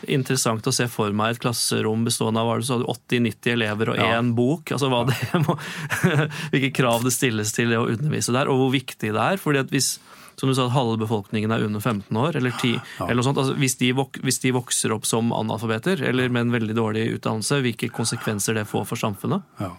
interessant 0.09 0.67
å 0.67 0.73
se 0.75 0.87
for 0.91 1.13
meg 1.17 1.35
et 1.37 1.43
klasserom 1.45 2.05
bestående 2.07 2.41
av 2.43 2.49
hva 2.49 2.57
du 2.61 2.67
sa, 2.67 2.79
80-90 2.81 3.53
elever 3.55 3.91
og 3.95 3.97
Ja. 3.99 4.21
bok. 4.23 4.73
altså 4.73 4.89
hva 4.93 5.05
det 5.09 5.45
må, 5.47 5.57
Hvilke 6.53 6.73
krav 6.75 7.05
det 7.05 7.13
stilles 7.15 7.53
til 7.53 7.71
det 7.71 7.79
å 7.79 7.89
undervise 7.89 8.33
der, 8.33 8.49
og 8.49 8.59
hvor 8.59 8.73
viktig 8.75 9.13
det 9.15 9.21
er. 9.21 9.37
fordi 9.41 9.59
at 9.65 9.71
hvis 9.71 9.99
som 10.37 10.49
du 10.51 10.55
sa, 10.57 10.65
at 10.67 10.73
halve 10.75 10.99
befolkningen 10.99 11.53
er 11.55 11.63
under 11.63 11.79
15 11.79 12.11
år, 12.19 12.35
eller 12.35 12.51
10, 12.59 12.73
Ja. 12.75 13.05
eller 13.07 13.21
noe 13.21 13.23
sånt. 13.23 13.39
Altså, 13.39 13.55
hvis, 13.55 13.77
de 13.79 13.93
vok 13.95 14.19
hvis 14.19 14.41
de 14.43 14.51
vokser 14.51 14.91
opp 14.91 15.07
som 15.07 15.31
analfabeter, 15.33 16.03
eller 16.03 16.29
med 16.29 16.49
en 16.49 16.51
veldig 16.57 16.75
dårlig 16.75 17.05
utdannelse, 17.21 17.61
hvilke 17.63 17.87
konsekvenser 17.95 18.55
det 18.59 18.67
får 18.67 18.85
for 18.91 18.97
samfunnet? 18.99 19.45
Ja. 19.61 19.71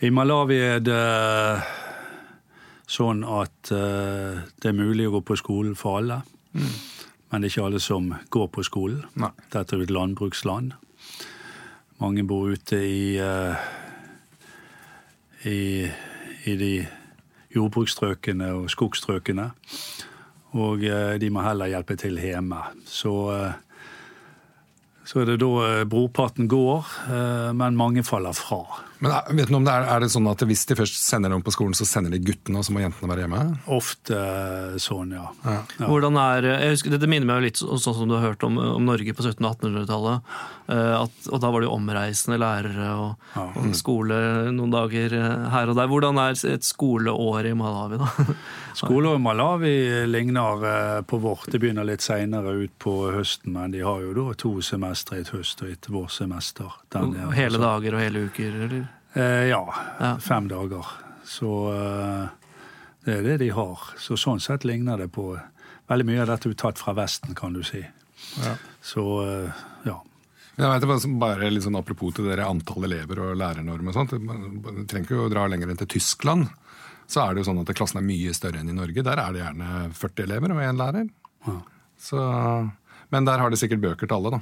I 0.00 0.10
Malawi 0.14 0.60
er 0.62 0.78
det 0.86 1.00
sånn 2.86 3.24
at 3.26 3.72
uh, 3.72 4.44
det 4.62 4.70
er 4.70 4.76
mulig 4.76 5.06
å 5.08 5.16
gå 5.16 5.22
på 5.26 5.36
skolen 5.40 5.74
for 5.78 5.98
alle. 6.02 6.20
Men 7.34 7.42
det 7.42 7.48
er 7.48 7.56
ikke 7.56 7.66
alle 7.66 7.78
som 7.82 8.12
går 8.30 8.44
på 8.54 8.62
skolen. 8.62 9.00
Nei. 9.18 9.32
Dette 9.50 9.74
er 9.74 9.80
et 9.82 9.90
landbruksland. 9.90 10.68
Mange 11.98 12.22
bor 12.30 12.46
ute 12.46 12.78
i, 12.78 13.16
eh, 13.18 13.64
i, 15.50 15.62
i 16.46 16.54
de 16.60 16.68
jordbruksstrøkene 17.56 18.52
og 18.54 18.70
skogstrøkene. 18.70 19.48
Og 20.62 20.86
eh, 20.86 21.16
de 21.18 21.32
må 21.34 21.42
heller 21.42 21.72
hjelpe 21.72 21.98
til 21.98 22.22
hjemme. 22.22 22.62
Så 22.86 23.16
eh, 23.34 23.60
Så 25.04 25.20
er 25.20 25.32
det 25.32 25.40
da 25.42 25.82
brorparten 25.84 26.46
går, 26.48 26.86
men 27.52 27.76
mange 27.76 28.02
faller 28.02 28.32
fra. 28.32 28.62
Men 29.04 29.12
er, 29.12 29.28
vet 29.38 29.50
du 29.52 29.56
om 29.58 29.66
det 29.68 29.74
er, 29.76 29.86
er 29.94 30.00
det 30.04 30.08
sånn 30.14 30.26
at 30.32 30.42
Hvis 30.48 30.64
de 30.70 30.76
først 30.78 30.96
sender 31.04 31.30
noen 31.32 31.44
på 31.44 31.52
skolen, 31.54 31.76
så 31.76 31.84
sender 31.88 32.14
de 32.14 32.22
guttene, 32.24 32.58
og 32.60 32.64
så 32.66 32.72
må 32.74 32.80
jentene 32.82 33.10
være 33.12 33.26
hjemme? 33.26 33.44
Ofte 33.76 34.16
eh, 34.18 34.74
sånn, 34.82 35.12
ja. 35.14 35.28
Ja. 35.44 35.58
Ja. 35.78 35.86
Hvordan 35.90 36.16
er, 36.20 36.48
jeg 36.64 36.74
husker, 36.74 36.96
Det 36.98 37.10
minner 37.12 37.28
meg 37.28 37.42
jo 37.42 37.46
litt 37.50 37.60
sånn 37.62 37.84
som 38.00 38.08
du 38.08 38.16
har 38.16 38.24
hørt 38.32 38.44
om, 38.48 38.56
om 38.58 38.84
Norge 38.88 39.12
på 39.14 39.22
1700- 39.26 39.44
og 39.44 39.60
1800-tallet. 39.60 40.34
Eh, 40.72 41.04
Og 41.34 41.40
da 41.44 41.50
var 41.52 41.60
det 41.60 41.68
jo 41.68 41.74
omreisende 41.76 42.40
lærere 42.40 42.90
og, 42.96 43.30
Ja. 43.36 43.46
og 43.60 43.74
skole 43.76 44.16
noen 44.56 44.72
dager 44.72 45.12
eh, 45.20 45.48
her 45.52 45.68
og 45.72 45.76
der. 45.78 45.90
Hvordan 45.92 46.20
er 46.24 46.38
et 46.54 46.64
skoleår 46.64 47.50
i 47.50 47.54
Malawi, 47.58 48.00
da? 48.00 48.08
Skoleår 48.80 49.20
i 49.20 49.22
Malawi 49.22 49.74
ligner 50.10 50.64
eh, 50.70 51.00
på 51.06 51.20
vårt. 51.22 51.50
Det 51.52 51.60
begynner 51.62 51.86
litt 51.86 52.02
seinere 52.02 52.56
ut 52.64 52.72
på 52.82 52.94
høsten, 53.14 53.52
men 53.54 53.70
de 53.76 53.84
har 53.84 54.00
jo 54.02 54.14
da 54.16 54.32
to 54.40 54.56
semestre 54.64 55.20
i 55.20 55.24
et 55.26 55.30
høst 55.34 55.62
og 55.62 55.70
et 55.70 55.90
vårsemester. 55.92 56.72
Hele 57.36 57.60
dager 57.60 57.94
og 57.98 58.00
hele 58.06 58.26
uker, 58.30 58.60
eller? 58.66 58.86
Eh, 59.14 59.46
ja, 59.50 59.74
Ja. 60.00 60.16
fem 60.18 60.48
dager. 60.48 60.86
Så 61.24 61.50
eh, 61.72 62.28
det 63.04 63.18
er 63.18 63.22
det 63.22 63.36
de 63.44 63.48
har. 63.54 63.78
Så 63.98 64.16
sånn 64.18 64.40
sett 64.42 64.64
ligner 64.64 64.98
det 64.98 65.10
på 65.12 65.34
Veldig 65.84 66.06
mye 66.08 66.22
av 66.22 66.30
dette 66.30 66.48
er 66.48 66.54
tatt 66.56 66.78
fra 66.80 66.94
Vesten, 66.96 67.34
kan 67.36 67.52
du 67.52 67.60
si. 67.62 67.82
Ja. 68.40 68.54
Så 68.80 69.02
eh, 69.20 69.50
ja. 69.84 69.98
Jeg 70.56 70.70
vet, 70.80 70.86
bare- 70.88 71.18
bare 71.20 71.50
litt 71.52 71.62
sånn 71.66 71.76
Apropos 71.76 72.14
til 72.16 72.24
dere 72.24 72.46
antall 72.48 72.84
elever 72.88 73.18
og 73.20 73.36
lærernorm 73.36 73.88
og 73.90 73.94
sånt. 73.94 74.14
Du 74.16 74.84
trenger 74.88 75.04
ikke 75.04 75.18
å 75.26 75.28
dra 75.28 75.44
lenger 75.46 75.68
enn 75.74 75.76
til 75.82 75.90
Tyskland. 75.98 76.48
Så 77.06 77.20
er 77.20 77.34
det 77.34 77.42
jo 77.44 77.50
sånn 77.52 77.60
at 77.60 77.74
klassen 77.76 77.98
er 78.00 78.06
mye 78.06 78.32
større 78.32 78.62
enn 78.62 78.70
i 78.72 78.78
Norge. 78.78 79.02
Der 79.04 79.20
er 79.20 79.32
det 79.36 79.42
gjerne 79.42 79.92
40 79.92 80.24
elever 80.24 80.54
og 80.56 80.62
én 80.64 80.80
lærer. 80.80 81.10
Ja. 81.46 81.58
Så, 82.00 82.22
men 83.12 83.24
der 83.28 83.38
har 83.44 83.50
de 83.52 83.56
sikkert 83.60 83.82
bøker 83.84 84.08
til 84.08 84.16
alle, 84.16 84.30
da. 84.38 84.40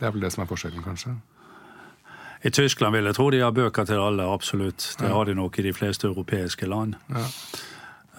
Det 0.00 0.08
er 0.08 0.10
vel 0.16 0.26
det 0.26 0.32
som 0.34 0.42
er 0.42 0.50
forskjellen, 0.50 0.82
kanskje. 0.82 1.14
I 2.46 2.50
Tyskland 2.50 2.94
vil 2.94 3.08
jeg 3.08 3.16
tro 3.16 3.30
de 3.30 3.40
har 3.42 3.50
bøker 3.50 3.84
til 3.88 3.98
alle, 3.98 4.22
absolutt. 4.30 4.92
Det 5.00 5.08
har 5.10 5.24
de 5.26 5.34
nok 5.34 5.58
i 5.58 5.64
de 5.66 5.72
fleste 5.74 6.06
europeiske 6.06 6.66
land. 6.70 6.94
Ja. 7.10 7.24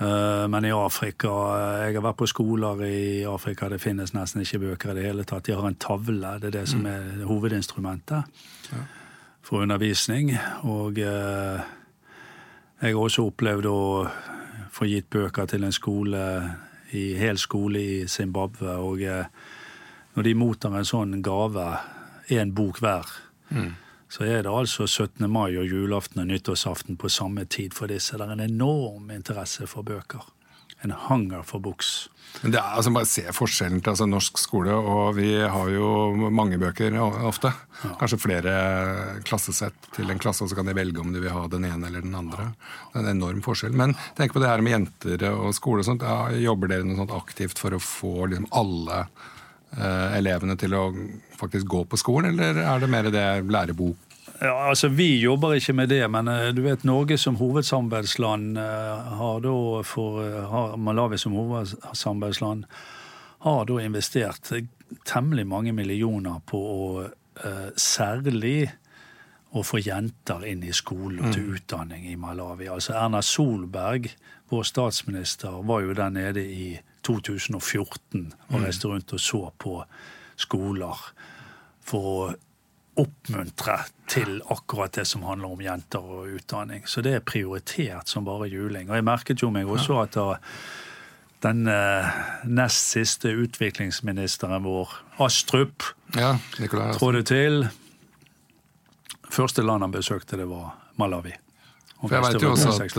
Eh, 0.01 0.47
Men 0.47 0.65
i 0.65 0.71
Afrika 0.71 1.27
eh, 1.27 1.85
Jeg 1.87 1.95
har 1.95 2.03
vært 2.05 2.17
på 2.17 2.27
skoler 2.27 2.83
i 2.85 3.23
Afrika, 3.23 3.69
det 3.69 3.79
finnes 3.81 4.13
nesten 4.13 4.43
ikke 4.43 4.59
bøker 4.59 4.91
i 4.91 4.95
det 4.99 5.05
hele 5.05 5.23
tatt. 5.23 5.45
De 5.47 5.55
har 5.55 5.67
en 5.67 5.79
tavle, 5.79 6.33
det 6.41 6.51
er 6.51 6.59
det 6.59 6.67
som 6.69 6.85
er 6.85 7.23
hovedinstrumentet 7.25 8.23
for 9.41 9.63
undervisning. 9.63 10.35
Og 10.63 10.99
eh, 10.99 11.63
jeg 12.81 12.93
har 12.93 13.01
også 13.01 13.29
opplevd 13.31 13.65
å 13.71 13.79
få 14.71 14.85
gitt 14.91 15.09
bøker 15.09 15.47
til 15.47 15.63
en 15.63 15.71
skole, 15.73 16.21
i 16.91 17.15
hel 17.17 17.39
skole 17.39 17.79
i 17.79 18.07
Zimbabwe. 18.07 18.75
Og 18.75 18.99
når 20.15 20.23
de 20.23 20.33
mottar 20.35 20.75
en 20.77 20.85
sånn 20.85 21.21
gave, 21.23 21.65
én 22.29 22.53
bok 22.53 22.83
hver, 22.83 23.07
så 24.09 24.23
er 24.23 24.43
det 24.45 24.51
altså 24.51 24.87
17. 24.87 25.27
mai 25.31 25.57
og 25.59 25.67
julaften 25.67 26.23
og 26.23 26.29
nyttårsaften 26.29 26.97
på 26.99 27.11
samme 27.11 27.45
tid 27.45 27.75
for 27.75 27.91
disse. 27.91 28.15
Det 28.15 28.23
er 28.23 28.37
en 28.37 28.45
enorm 28.45 29.11
interesse 29.11 29.67
for 29.67 29.83
bøker. 29.87 30.23
En 30.85 30.93
hanger 30.93 31.41
for 31.43 31.59
buks. 31.59 32.07
Det 32.41 32.53
er, 32.53 32.61
altså, 32.77 32.91
bare 32.93 33.07
se 33.09 33.23
forskjellen 33.33 33.79
til 33.81 33.95
altså, 33.95 34.05
norsk 34.09 34.37
skole, 34.37 34.75
og 34.77 35.15
vi 35.17 35.31
har 35.41 35.71
jo 35.73 35.89
mange 36.29 36.59
bøker 36.61 36.93
ofte. 37.01 37.49
ofte. 37.49 37.95
Kanskje 37.97 38.19
flere 38.21 38.53
klassesett 39.25 39.89
til 39.95 40.11
en 40.13 40.21
klasse, 40.21 40.45
og 40.45 40.51
så 40.51 40.59
kan 40.59 40.69
de 40.69 40.75
velge 40.77 41.01
om 41.01 41.09
de 41.13 41.23
vil 41.23 41.33
ha 41.33 41.47
den 41.49 41.65
ene 41.65 41.89
eller 41.89 42.05
den 42.05 42.13
andre. 42.17 42.51
Det 42.91 42.99
er 43.01 43.07
en 43.07 43.15
enorm 43.15 43.41
forskjell. 43.45 43.73
Men 43.77 43.95
tenk 44.19 44.35
på 44.35 44.43
det 44.43 44.51
her 44.51 44.61
med 44.61 44.75
jenter 44.75 45.25
og 45.31 45.55
skole. 45.57 45.81
og 45.81 45.89
sånt. 45.89 46.05
Ja, 46.05 46.29
jobber 46.45 46.69
dere 46.71 46.85
noe 46.85 46.99
sånt 47.01 47.15
aktivt 47.15 47.57
for 47.59 47.73
å 47.73 47.81
få 47.81 48.29
liksom, 48.29 48.47
alle 48.53 49.07
elevene 49.77 50.55
til 50.57 50.73
å 50.73 50.83
faktisk 51.37 51.67
gå 51.69 51.83
på 51.91 51.99
skolen, 51.99 52.33
eller 52.33 52.61
er 52.63 52.79
det 52.79 52.87
mer 52.89 53.09
det 53.11 53.25
lærebok? 53.51 54.07
Ja, 54.41 54.69
altså 54.69 54.87
Vi 54.87 55.17
jobber 55.19 55.55
ikke 55.57 55.73
med 55.73 55.89
det, 55.89 56.03
men 56.13 56.27
eh, 56.27 56.51
du 56.53 56.61
vet 56.61 56.83
Norge 56.85 57.17
som 57.17 57.39
hovedsamarbeidsland 57.39 58.57
eh, 58.61 59.13
har 59.17 59.39
da 59.41 59.83
for 59.87 60.21
eh, 60.21 60.43
har 60.45 60.75
Malawi 60.77 61.17
som 61.17 61.33
hovedsamarbeidsland 61.33 62.65
har 63.45 63.65
da 63.65 63.79
investert 63.81 64.51
temmelig 65.05 65.47
mange 65.47 65.73
millioner 65.73 66.41
på 66.45 66.59
å 66.59 66.89
eh, 67.07 67.71
særlig 67.75 68.69
å 69.57 69.63
få 69.65 69.81
jenter 69.81 70.45
inn 70.45 70.61
i 70.63 70.75
skole 70.75 71.23
og 71.23 71.33
til 71.33 71.55
utdanning 71.57 72.05
i 72.11 72.17
Malawi. 72.19 72.67
Altså 72.69 72.93
Erna 72.99 73.23
Solberg, 73.25 74.11
vår 74.51 74.69
statsminister, 74.69 75.63
var 75.65 75.81
jo 75.81 75.97
der 75.97 76.13
nede 76.13 76.43
i 76.45 76.75
2014 77.07 78.27
og 78.51 78.59
reiste 78.61 78.91
rundt 78.91 79.15
og 79.15 79.23
så 79.23 79.41
på 79.59 79.79
skoler 80.37 81.07
for 81.87 82.09
å 82.11 82.27
oppmuntre 82.97 83.77
til 84.09 84.39
akkurat 84.49 84.95
det 84.97 85.05
som 85.05 85.23
handler 85.27 85.53
om 85.53 85.61
jenter 85.61 86.01
og 86.01 86.33
utdanning. 86.39 86.87
Så 86.89 87.03
det 87.05 87.13
er 87.13 87.25
prioritert 87.25 88.09
som 88.09 88.25
bare 88.25 88.49
juling. 88.49 88.89
Og 88.89 88.97
jeg 88.97 89.05
merket 89.05 89.43
jo 89.43 89.51
meg 89.53 89.69
også 89.69 89.99
at 90.01 90.17
da 90.17 90.27
den 91.45 91.67
eh, 91.69 92.21
nest 92.49 92.95
siste 92.95 93.29
utviklingsministeren 93.29 94.63
vår, 94.65 94.95
Astrup, 95.21 95.85
Ja, 96.15 96.35
trådte 96.97 97.21
til. 97.29 97.67
Første 99.29 99.61
land 99.61 99.85
han 99.85 99.93
besøkte, 99.93 100.37
det 100.37 100.47
var 100.49 100.73
Malawi. 100.97 101.35
For 102.01 102.13
jeg 102.13 102.25
vet 102.25 102.41
jo 102.41 102.51
også 102.55 102.73
at 102.85 102.97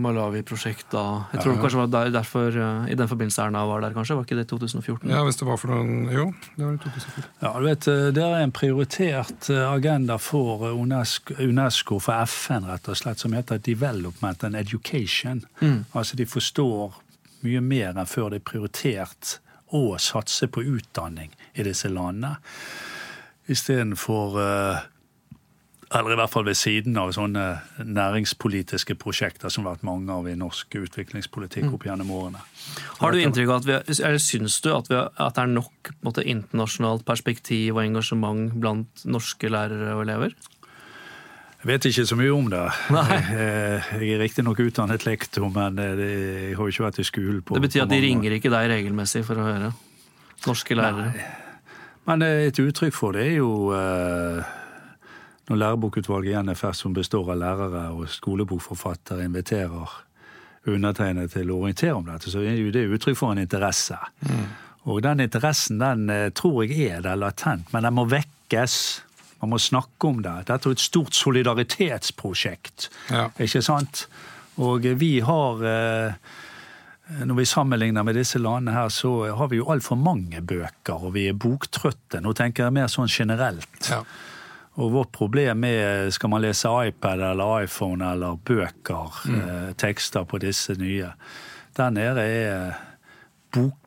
Malawi-prosjekt 0.00 0.88
da. 0.94 1.04
Jeg 1.34 1.42
tror 1.44 1.54
Ja. 1.54 1.60
kanskje 1.60 1.76
det 1.76 1.82
var 1.84 1.92
der, 2.04 2.10
derfor, 2.16 2.48
eh, 2.56 2.92
i 2.92 2.94
den 2.96 3.08
forbindelse 3.08 3.42
Erna 3.44 3.66
var 3.66 3.80
der, 3.84 3.92
kanskje? 3.92 4.16
Var 4.16 4.24
ikke 4.24 4.36
det 4.40 4.46
2014? 4.48 5.10
Ja, 5.10 5.22
hvis 5.24 5.36
det 5.36 5.46
var 5.48 5.56
for 5.60 5.68
noen 5.74 6.08
Jo, 6.12 6.26
det 6.56 6.64
var 6.64 6.72
i 6.74 6.78
2014. 6.78 7.24
Ja, 7.42 7.52
du 7.58 7.64
vet, 7.68 7.88
eh, 7.88 8.10
Det 8.14 8.22
er 8.24 8.40
en 8.42 8.52
prioritert 8.52 9.50
agenda 9.50 10.16
for 10.18 10.64
UNESCO, 10.72 11.34
UNESCO, 11.38 11.98
for 12.00 12.14
FN, 12.26 12.64
rett 12.64 12.88
og 12.88 12.96
slett, 12.96 13.18
som 13.18 13.32
heter 13.32 13.58
Development 13.58 14.44
and 14.44 14.56
Education. 14.56 15.44
Altså 15.94 16.16
De 16.16 16.24
forstår 16.26 16.94
mye 17.44 17.62
mer 17.64 17.92
enn 17.94 18.10
før 18.10 18.32
det 18.32 18.42
er 18.42 18.48
prioritert 18.50 19.38
å 19.74 19.96
satse 19.98 20.48
på 20.52 20.64
utdanning 20.64 21.32
i 21.54 21.66
disse 21.66 21.90
landene. 21.90 22.36
Istedenfor 23.50 24.38
uh, 24.40 24.82
eller 25.94 26.14
i 26.14 26.18
hvert 26.18 26.32
fall 26.32 26.46
ved 26.46 26.56
siden 26.58 26.96
av 26.98 27.12
sånne 27.14 27.44
næringspolitiske 27.86 28.96
prosjekter 28.98 29.52
som 29.52 29.66
har 29.66 29.76
vært 29.76 29.86
mange 29.86 30.10
av 30.14 30.26
i 30.26 30.34
norsk 30.38 30.74
utviklingspolitikk 30.80 31.68
opp 31.76 31.86
gjennom 31.86 32.10
årene. 32.14 32.40
Har 32.98 33.14
du 33.14 33.20
inntrykk 33.20 33.52
av 33.52 33.60
at 33.60 33.68
vi, 33.68 33.76
eller 34.00 34.22
Syns 34.24 34.56
du 34.64 34.70
at, 34.74 34.90
vi, 34.90 34.98
at 34.98 35.36
det 35.36 35.44
er 35.44 35.52
nok 35.52 35.92
måte, 36.06 36.24
internasjonalt 36.26 37.04
perspektiv 37.06 37.76
og 37.76 37.84
engasjement 37.84 38.56
blant 38.58 39.04
norske 39.06 39.50
lærere 39.52 39.94
og 39.94 40.06
elever? 40.06 40.34
Jeg 41.64 41.70
vet 41.70 41.86
ikke 41.88 42.02
så 42.04 42.16
mye 42.20 42.32
om 42.34 42.50
det. 42.52 42.60
Jeg, 42.92 43.22
jeg 44.04 44.10
er 44.12 44.18
riktignok 44.20 44.58
utdannet 44.60 45.06
lektor, 45.08 45.48
men 45.48 45.78
jeg 45.80 46.58
har 46.58 46.60
jo 46.60 46.68
ikke 46.68 46.84
vært 46.84 47.00
i 47.00 47.06
skolen 47.08 47.40
på 47.40 47.56
Det 47.56 47.64
betyr 47.64 47.86
at 47.86 47.94
de 47.94 48.00
ringer 48.04 48.36
ikke 48.36 48.52
deg 48.52 48.68
regelmessig 48.74 49.24
for 49.24 49.40
å 49.40 49.46
høre? 49.48 49.70
Norske 50.44 50.76
lærere? 50.76 51.14
Men 52.04 52.24
eh, 52.26 52.42
et 52.50 52.60
uttrykk 52.60 52.92
for 52.92 53.16
det 53.16 53.24
er 53.30 53.38
jo 53.38 53.70
eh, 53.72 54.52
når 55.48 55.60
lærebokutvalget 55.62 56.34
i 56.34 56.42
NFS, 56.50 56.82
som 56.84 56.96
består 56.96 57.32
av 57.32 57.40
lærere 57.40 57.86
og 57.96 58.12
skolebokforfattere, 58.12 59.24
inviterer 59.24 59.96
undertegnede 60.68 61.32
til 61.32 61.48
å 61.52 61.62
orientere 61.62 61.96
om 61.96 62.04
dette, 62.08 62.28
så 62.32 62.44
er 62.44 62.56
jo 62.56 62.72
det 62.72 62.86
uttrykk 62.92 63.18
for 63.18 63.34
en 63.34 63.42
interesse. 63.42 63.96
Og 64.88 65.00
den 65.04 65.24
interessen 65.24 65.80
den 65.80 66.08
eh, 66.12 66.28
tror 66.36 66.64
jeg 66.64 66.92
er 66.92 67.04
der 67.04 67.16
latent, 67.20 67.72
men 67.72 67.88
den 67.88 67.96
må 67.96 68.04
vekkes. 68.08 68.76
Man 69.44 69.52
må 69.52 69.58
snakke 69.60 70.08
om 70.08 70.22
det. 70.24 70.32
Dette 70.48 70.70
er 70.70 70.72
et 70.72 70.80
stort 70.80 71.12
solidaritetsprosjekt. 71.18 72.86
Ja. 73.12 73.26
Ikke 73.44 73.60
sant? 73.64 74.06
Og 74.56 74.86
vi 74.96 75.20
har 75.20 75.64
eh, 75.68 76.12
Når 77.28 77.36
vi 77.36 77.44
sammenligner 77.44 78.02
med 78.02 78.14
disse 78.16 78.38
landene 78.40 78.72
her, 78.72 78.88
så 78.88 79.34
har 79.36 79.48
vi 79.52 79.56
jo 79.58 79.68
altfor 79.68 79.96
mange 80.00 80.40
bøker, 80.40 81.04
og 81.04 81.12
vi 81.18 81.26
er 81.28 81.36
boktrøtte. 81.36 82.20
Nå 82.24 82.32
tenker 82.32 82.64
jeg 82.64 82.72
mer 82.72 82.88
sånn 82.88 83.08
generelt. 83.12 83.90
Ja. 83.90 84.00
Og 84.80 84.92
vårt 84.94 85.12
problem 85.12 85.64
er 85.68 86.08
skal 86.16 86.30
man 86.32 86.42
lese 86.42 86.68
iPad 86.88 87.20
eller 87.28 87.66
iPhone 87.66 88.08
eller 88.14 88.36
bøker, 88.40 89.12
eh, 89.28 89.74
tekster 89.76 90.24
på 90.24 90.40
disse 90.40 90.72
nye. 90.80 91.12
Der 91.76 91.90
nede 91.92 92.24
er 92.24 92.72
boknøden 93.52 93.84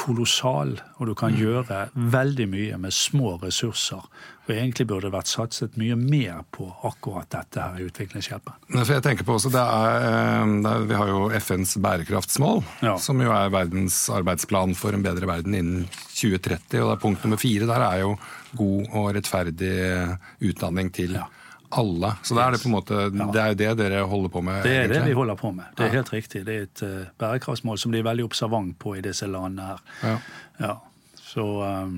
kolossal, 0.00 0.74
og 0.98 1.06
du 1.10 1.14
kan 1.18 1.34
gjøre 1.36 1.88
veldig 1.94 2.46
mye 2.50 2.78
med 2.80 2.94
små 2.96 3.34
ressurser. 3.42 4.02
Og 4.48 4.54
egentlig 4.56 4.86
burde 4.90 5.06
det 5.06 5.14
vært 5.14 5.30
satset 5.30 5.76
mye 5.78 5.94
mer 6.00 6.40
på 6.54 6.66
akkurat 6.88 7.28
dette 7.30 7.60
her 7.62 7.78
i 7.78 7.84
utviklingshjelpen. 7.86 8.56
Jeg 8.80 9.02
tenker 9.04 9.26
på 9.28 9.36
også, 9.36 9.52
er, 9.54 10.06
eh, 10.08 10.54
det 10.64 10.70
er, 10.72 10.86
Vi 10.90 10.94
har 10.98 11.08
jo 11.12 11.20
FNs 11.38 11.76
bærekraftsmål, 11.78 12.64
Ja. 12.82 12.96
som 12.98 13.20
jo 13.20 13.30
er 13.30 13.50
verdens 13.52 14.08
arbeidsplan 14.10 14.74
for 14.74 14.92
en 14.96 15.02
bedre 15.02 15.26
verden 15.26 15.54
innen 15.54 15.88
2030. 16.14 16.80
og 16.82 16.88
det 16.90 16.96
er 16.98 17.02
Punkt 17.04 17.22
nummer 17.24 17.38
fire 17.38 17.66
der 17.66 17.80
er 17.80 18.00
jo 18.00 18.16
god 18.56 18.86
og 18.92 19.14
rettferdig 19.14 20.18
utdanning 20.42 20.90
til 20.92 21.12
Ja. 21.14 21.26
Alle. 21.70 22.12
Så 22.26 22.36
da 22.36 22.46
er 22.46 22.56
det 22.56 22.62
på 22.62 22.70
en 22.70 22.76
måte, 22.76 23.00
det 23.10 23.42
er 23.42 23.56
det 23.58 23.70
dere 23.78 24.04
holder 24.10 24.32
på 24.34 24.42
med? 24.44 24.62
Det 24.66 24.76
er 24.82 24.92
det 24.92 25.02
vi 25.06 25.16
holder 25.16 25.38
på 25.38 25.52
med. 25.54 25.72
Det 25.78 25.86
er 25.86 25.96
helt 26.00 26.12
riktig. 26.12 26.44
Det 26.46 26.56
er 26.56 26.68
et 26.68 26.84
uh, 26.86 27.10
bærekraftsmål 27.20 27.78
som 27.78 27.94
de 27.94 28.00
er 28.02 28.06
veldig 28.06 28.26
observant 28.26 28.78
på 28.78 28.96
i 28.98 29.04
disse 29.04 29.28
landene 29.30 29.72
her. 29.72 29.84
Ja. 30.02 30.16
Ja, 30.60 30.74
så 31.22 31.46
um, 31.64 31.96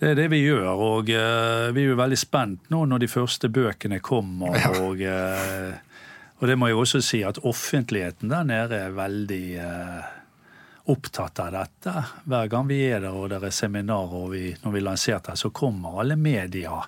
det 0.00 0.12
er 0.12 0.18
det 0.18 0.28
vi 0.34 0.42
gjør, 0.42 0.68
og 0.74 1.08
uh, 1.08 1.70
vi 1.72 1.86
er 1.86 1.90
jo 1.92 1.98
veldig 1.98 2.20
spent 2.20 2.70
nå 2.74 2.84
når 2.90 3.06
de 3.06 3.10
første 3.10 3.52
bøkene 3.52 4.02
kommer. 4.04 4.58
Og, 4.82 5.02
Uh, 5.06 5.82
og 6.36 6.50
det 6.50 6.56
må 6.60 6.68
jeg 6.68 6.76
også 6.76 7.00
si 7.04 7.22
at 7.24 7.40
offentligheten 7.48 8.28
der 8.28 8.44
nede 8.44 8.76
er 8.76 8.96
veldig 8.96 9.44
eh, 9.56 10.08
opptatt 10.92 11.40
av 11.40 11.54
dette. 11.54 11.94
Hver 12.28 12.50
gang 12.52 12.68
vi 12.68 12.82
er 12.90 13.00
der 13.06 13.16
og 13.16 13.30
det 13.32 13.40
er 13.40 13.54
seminarer 13.54 14.16
og 14.20 14.34
vi, 14.34 14.50
når 14.62 14.74
vi 14.74 14.82
lanserte 14.84 15.32
det, 15.32 15.40
så 15.40 15.50
kommer 15.56 16.02
alle 16.02 16.18
media. 16.20 16.82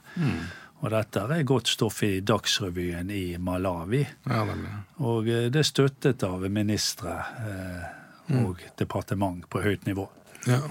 Og 0.79 0.93
dette 0.95 1.25
er 1.35 1.47
godt 1.47 1.73
stoff 1.73 2.03
i 2.07 2.19
Dagsrevyen 2.23 3.11
i 3.11 3.25
Malawi. 3.43 4.05
Ja. 4.31 4.45
Og 5.03 5.27
eh, 5.31 5.49
det 5.51 5.65
er 5.65 5.67
støttet 5.67 6.23
av 6.27 6.45
ministre 6.53 7.17
eh, 7.43 7.89
og 8.39 8.63
departement 8.79 9.49
på 9.51 9.65
høyt 9.65 9.89
nivå. 9.89 10.07
Ja. 10.47 10.63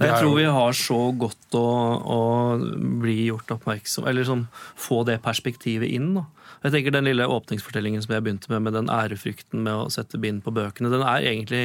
Jeg 0.00 0.16
tror 0.16 0.32
vi 0.38 0.44
har 0.48 0.76
så 0.76 0.98
godt 1.16 1.56
å, 1.58 1.66
å 2.16 2.20
bli 3.02 3.26
gjort 3.26 3.52
oppmerksom 3.52 4.06
Eller 4.08 4.24
sånn, 4.26 4.46
få 4.80 5.02
det 5.06 5.18
perspektivet 5.24 5.92
inn. 5.92 6.14
Da. 6.16 6.24
Jeg 6.64 6.74
tenker 6.74 6.94
Den 6.96 7.08
lille 7.08 7.28
åpningsfortellingen 7.28 8.02
som 8.02 8.14
jeg 8.16 8.24
begynte 8.24 8.50
med, 8.52 8.64
med 8.66 8.76
den 8.78 8.90
ærefrykten 8.92 9.64
med 9.66 9.74
å 9.76 9.92
sette 9.92 10.20
bind 10.20 10.42
på 10.44 10.54
bøkene, 10.56 10.92
den 10.92 11.04
er 11.04 11.28
egentlig 11.28 11.64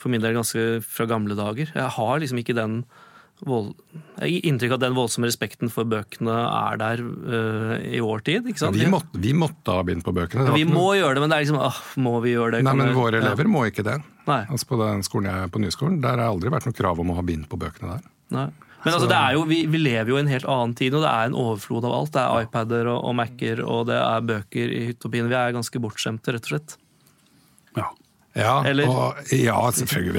for 0.00 0.12
min 0.12 0.24
del 0.24 0.36
ganske 0.36 0.80
fra 0.84 1.06
gamle 1.08 1.36
dager. 1.38 1.70
Jeg 1.72 1.92
har 1.96 2.18
liksom 2.20 2.40
ikke 2.40 2.56
den 2.56 2.80
vold... 3.44 3.74
Inntrykk 4.22 4.72
av 4.72 4.78
at 4.78 4.84
den 4.86 4.94
voldsomme 4.96 5.28
respekten 5.28 5.68
for 5.72 5.84
bøkene 5.84 6.32
er 6.32 6.78
der 6.80 7.02
uh, 7.04 7.74
i 7.84 8.00
vår 8.00 8.22
tid. 8.24 8.46
ikke 8.48 8.62
sant? 8.62 8.76
Vi 8.78 8.88
måtte, 8.88 9.20
vi 9.20 9.34
måtte 9.36 9.74
ha 9.76 9.82
bind 9.86 10.04
på 10.06 10.14
bøkene. 10.16 10.46
Vi 10.56 10.64
må 10.64 10.80
noe- 10.92 10.98
gjøre 11.00 11.14
det, 11.18 11.24
men 11.24 11.30
det 11.32 11.36
er 11.38 11.44
liksom 11.46 11.60
åh, 11.60 11.80
Må 12.00 12.14
vi 12.24 12.32
gjøre 12.32 12.56
det? 12.56 12.62
Nei, 12.64 12.74
men 12.74 12.88
det- 12.92 12.96
våre 12.96 13.20
Ja. 13.20 13.26
elever 13.26 13.50
må 13.52 13.66
ikke 13.68 13.84
det. 13.84 13.98
Nei. 14.26 14.44
Altså 14.48 14.66
På 14.70 14.78
den 14.80 15.02
skolen 15.06 15.28
jeg 15.30 15.42
er 15.44 15.48
på 15.52 15.60
Nyskolen, 15.60 16.00
der 16.00 16.16
har 16.16 16.22
det 16.22 16.30
aldri 16.30 16.50
vært 16.56 16.66
noe 16.66 16.78
krav 16.80 16.98
om 17.04 17.10
å 17.12 17.18
ha 17.18 17.22
bind 17.22 17.48
på 17.48 17.58
bøkene 17.60 17.92
der. 17.98 18.08
Nei. 18.30 18.48
Men 18.86 18.94
altså, 18.94 19.08
det 19.10 19.16
er 19.18 19.32
jo, 19.34 19.42
vi, 19.50 19.66
vi 19.66 19.78
lever 19.82 20.10
jo 20.12 20.16
i 20.16 20.20
en 20.22 20.28
helt 20.30 20.44
annen 20.46 20.72
tid, 20.78 20.94
og 20.94 21.02
det 21.02 21.10
er 21.10 21.26
en 21.26 21.34
overflod 21.34 21.84
av 21.88 21.92
alt. 21.96 22.12
Det 22.14 22.22
er 22.22 22.44
iPader 22.46 22.86
og, 22.92 23.00
og 23.08 23.14
Mac-er, 23.18 23.62
og 23.66 23.86
det 23.88 23.96
er 23.98 24.20
bøker 24.28 24.70
i 24.70 24.82
hytt 24.92 25.04
og 25.04 25.10
pine. 25.10 25.26
Vi 25.26 25.34
er 25.34 25.54
ganske 25.56 25.80
bortskjemte, 25.82 26.30
rett 26.36 26.46
og 26.46 26.52
slett. 26.52 26.76
Ja. 27.76 27.88
Ja, 28.36 28.60
Eller- 28.68 28.88
og, 28.92 29.20
ja 29.32 29.56
selvfølgelig. 29.72 30.14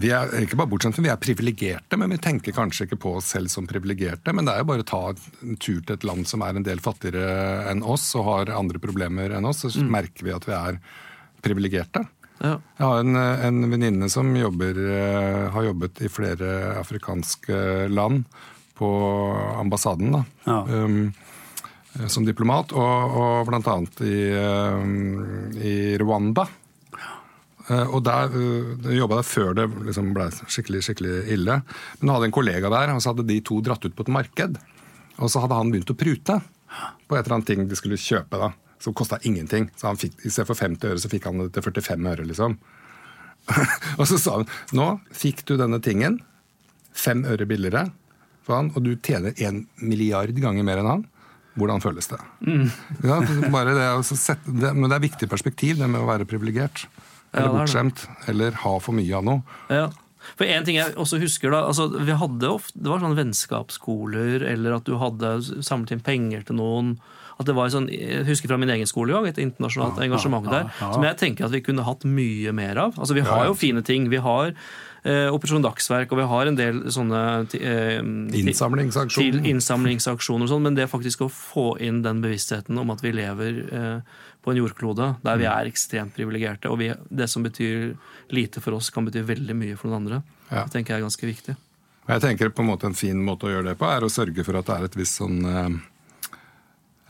Vi 0.00 0.10
er, 0.12 0.28
vi 0.32 0.38
er 0.40 0.46
ikke 0.46 0.56
bare 0.56 0.70
bortskjemte, 0.72 1.02
vi 1.04 1.10
er 1.12 1.20
privilegerte, 1.20 1.98
men 2.00 2.14
vi 2.14 2.20
tenker 2.24 2.54
kanskje 2.56 2.86
ikke 2.88 3.00
på 3.02 3.16
oss 3.20 3.28
selv 3.34 3.52
som 3.52 3.66
privilegerte. 3.68 4.32
Men 4.32 4.48
det 4.48 4.54
er 4.54 4.62
jo 4.64 4.68
bare 4.70 4.84
å 4.86 4.88
ta 4.88 5.02
en 5.44 5.56
tur 5.60 5.82
til 5.82 5.94
et 5.98 6.06
land 6.08 6.26
som 6.30 6.42
er 6.46 6.56
en 6.56 6.64
del 6.66 6.80
fattigere 6.80 7.68
enn 7.70 7.82
oss 7.84 8.08
og 8.16 8.24
har 8.30 8.54
andre 8.56 8.80
problemer 8.82 9.36
enn 9.36 9.48
oss, 9.48 9.66
så 9.68 9.84
merker 9.84 10.24
vi 10.24 10.32
at 10.32 10.48
vi 10.48 10.56
er 10.56 10.80
privilegerte. 11.44 12.06
Ja. 12.38 12.54
Jeg 12.78 12.86
har 12.86 13.00
en, 13.02 13.16
en 13.18 13.64
venninne 13.72 14.08
som 14.12 14.30
jobber, 14.38 14.76
eh, 14.78 15.48
har 15.50 15.64
jobbet 15.66 16.00
i 16.06 16.10
flere 16.12 16.52
afrikanske 16.78 17.88
land 17.90 18.24
på 18.78 18.88
ambassaden 19.58 20.12
da, 20.14 20.20
Ja. 20.46 20.60
um, 20.62 21.12
som 22.06 22.22
diplomat, 22.24 22.70
og, 22.78 23.16
og 23.18 23.50
annet 23.58 24.00
i, 24.06 24.18
um, 24.38 25.50
i 25.58 25.72
Rwanda. 25.98 26.44
Eh, 27.68 27.86
Og 27.94 28.02
der 28.06 28.32
jobba 28.96 29.20
jeg 29.20 29.28
før 29.28 29.54
det 29.58 29.66
liksom 29.90 30.12
ble 30.16 30.28
skikkelig 30.46 30.82
skikkelig 30.86 31.16
ille. 31.34 31.58
Men 32.00 32.08
jeg 32.08 32.14
hadde 32.16 32.28
en 32.30 32.36
kollega 32.38 32.70
der, 32.72 32.94
og 32.94 33.02
så 33.04 33.12
hadde 33.12 33.26
de 33.28 33.40
to 33.44 33.60
dratt 33.64 33.84
ut 33.84 33.94
på 33.96 34.06
et 34.06 34.14
marked. 34.20 34.56
Og 35.18 35.28
så 35.32 35.42
hadde 35.42 35.58
han 35.58 35.70
begynt 35.74 35.90
å 35.92 35.98
prute 35.98 36.40
på 37.08 37.16
et 37.16 37.24
eller 37.24 37.38
annet 37.38 37.46
ting 37.50 37.68
de 37.68 37.76
skulle 37.78 37.98
kjøpe. 38.00 38.38
da, 38.38 38.52
Som 38.80 38.94
kosta 38.94 39.18
ingenting. 39.26 39.70
Så 39.76 39.88
han 39.88 39.96
fikk, 40.00 40.18
I 40.24 40.30
stedet 40.30 40.46
for 40.46 40.54
50 40.54 40.88
øre, 40.92 40.98
så 41.02 41.10
fikk 41.10 41.24
han 41.26 41.38
det 41.42 41.52
til 41.56 41.62
45 41.62 42.10
øre, 42.12 42.26
liksom. 42.28 42.58
og 43.98 44.04
så 44.06 44.18
sa 44.20 44.34
han 44.36 44.48
nå 44.76 44.86
fikk 45.16 45.44
du 45.48 45.54
denne 45.56 45.78
tingen 45.80 46.18
fem 46.92 47.22
øre 47.24 47.46
billigere 47.48 47.86
for 48.44 48.58
han, 48.58 48.68
og 48.76 48.84
du 48.84 48.90
tjener 49.04 49.32
en 49.44 49.62
milliard 49.80 50.32
ganger 50.36 50.64
mer 50.66 50.80
enn 50.82 50.88
han. 50.90 51.06
Hvordan 51.58 51.80
føles 51.82 52.06
det? 52.10 52.18
Ja, 53.02 53.18
bare 53.50 53.72
det, 53.74 53.86
sette, 54.06 54.52
det? 54.52 54.70
Men 54.76 54.88
det 54.90 54.98
er 54.98 55.04
viktig 55.08 55.28
perspektiv, 55.30 55.78
det 55.80 55.88
med 55.90 56.00
å 56.04 56.08
være 56.08 56.26
privilegert. 56.28 56.84
Eller 57.32 57.48
er 57.48 57.56
bortskjemt. 57.56 58.04
Eller 58.30 58.60
ha 58.64 58.74
for 58.82 58.96
mye 58.96 59.16
av 59.18 59.26
noe. 59.26 59.58
Ja. 59.72 59.88
For 60.36 60.48
en 60.48 60.66
ting 60.66 60.76
jeg 60.76 60.96
også 60.98 61.20
husker 61.22 61.52
da, 61.54 61.62
altså 61.70 61.86
vi 61.94 62.16
hadde 62.20 62.50
ofte, 62.50 62.76
Det 62.76 62.90
var 62.90 63.00
sånne 63.00 63.16
vennskapsskoler, 63.16 64.42
eller 64.50 64.76
at 64.76 64.88
du 64.88 64.98
hadde 65.00 65.38
samlet 65.64 65.94
inn 65.94 66.04
penger 66.04 66.44
til 66.48 66.58
noen. 66.60 66.98
At 67.38 67.46
det 67.46 67.54
var 67.54 67.70
sånn, 67.70 67.86
Jeg 67.92 68.26
husker 68.26 68.50
fra 68.50 68.58
min 68.58 68.72
egen 68.74 68.88
skole 68.90 69.14
jo, 69.14 69.22
et 69.28 69.38
internasjonalt 69.38 70.00
engasjement 70.02 70.48
der. 70.50 70.68
Som 70.80 71.06
jeg 71.06 71.18
tenker 71.20 71.46
at 71.46 71.54
vi 71.54 71.62
kunne 71.62 71.86
hatt 71.86 72.04
mye 72.04 72.52
mer 72.52 72.82
av. 72.88 72.98
Altså 72.98 73.14
Vi 73.14 73.24
har 73.26 73.46
jo 73.46 73.54
fine 73.54 73.84
ting. 73.86 74.10
Vi 74.10 74.18
har 74.18 74.50
eh, 75.04 75.28
Operasjon 75.30 75.62
Dagsverk, 75.62 76.10
og 76.12 76.18
vi 76.18 76.26
har 76.32 76.50
en 76.50 76.58
del 76.58 76.80
sånne 76.90 77.22
eh, 77.54 78.00
Innsamlingsaksjoner. 78.42 79.38
Til 79.38 79.52
innsamlingsaksjoner 79.52 80.48
og 80.48 80.50
sånn, 80.50 80.66
men 80.66 80.78
det 80.78 80.90
faktisk 80.90 81.22
å 81.28 81.30
få 81.30 81.68
inn 81.78 82.02
den 82.02 82.24
bevisstheten 82.24 82.78
om 82.82 82.90
at 82.94 83.06
vi 83.06 83.14
lever 83.14 83.62
eh, 83.70 84.18
på 84.48 84.54
en 84.56 84.62
jordklode 84.62 85.10
der 85.22 85.38
vi 85.40 85.46
er 85.52 85.68
ekstremt 85.68 86.16
privilegerte, 86.16 86.72
og 86.72 86.80
vi, 86.80 86.88
det 87.12 87.28
som 87.28 87.44
betyr 87.44 87.92
lite 88.32 88.64
for 88.64 88.78
oss, 88.80 88.88
kan 88.94 89.04
bety 89.06 89.20
veldig 89.28 89.54
mye 89.56 89.76
for 89.76 89.92
noen 89.92 90.00
andre. 90.02 90.22
Ja. 90.48 90.64
Det 90.64 90.72
tenker 90.78 90.94
jeg 90.96 91.02
er 91.02 91.06
ganske 91.10 91.28
viktig. 91.28 91.56
Jeg 92.08 92.22
tenker 92.24 92.48
på 92.56 92.64
en 92.64 92.70
måte 92.70 92.88
En 92.88 92.94
fin 92.96 93.18
måte 93.20 93.44
å 93.44 93.50
gjøre 93.52 93.66
det 93.74 93.78
på 93.78 93.84
er 93.92 94.00
å 94.06 94.08
sørge 94.08 94.40
for 94.46 94.56
at 94.56 94.64
det 94.70 94.76
er 94.78 94.86
et 94.88 94.94
visst 94.96 95.18
sånn 95.20 95.42
eh, 95.44 95.74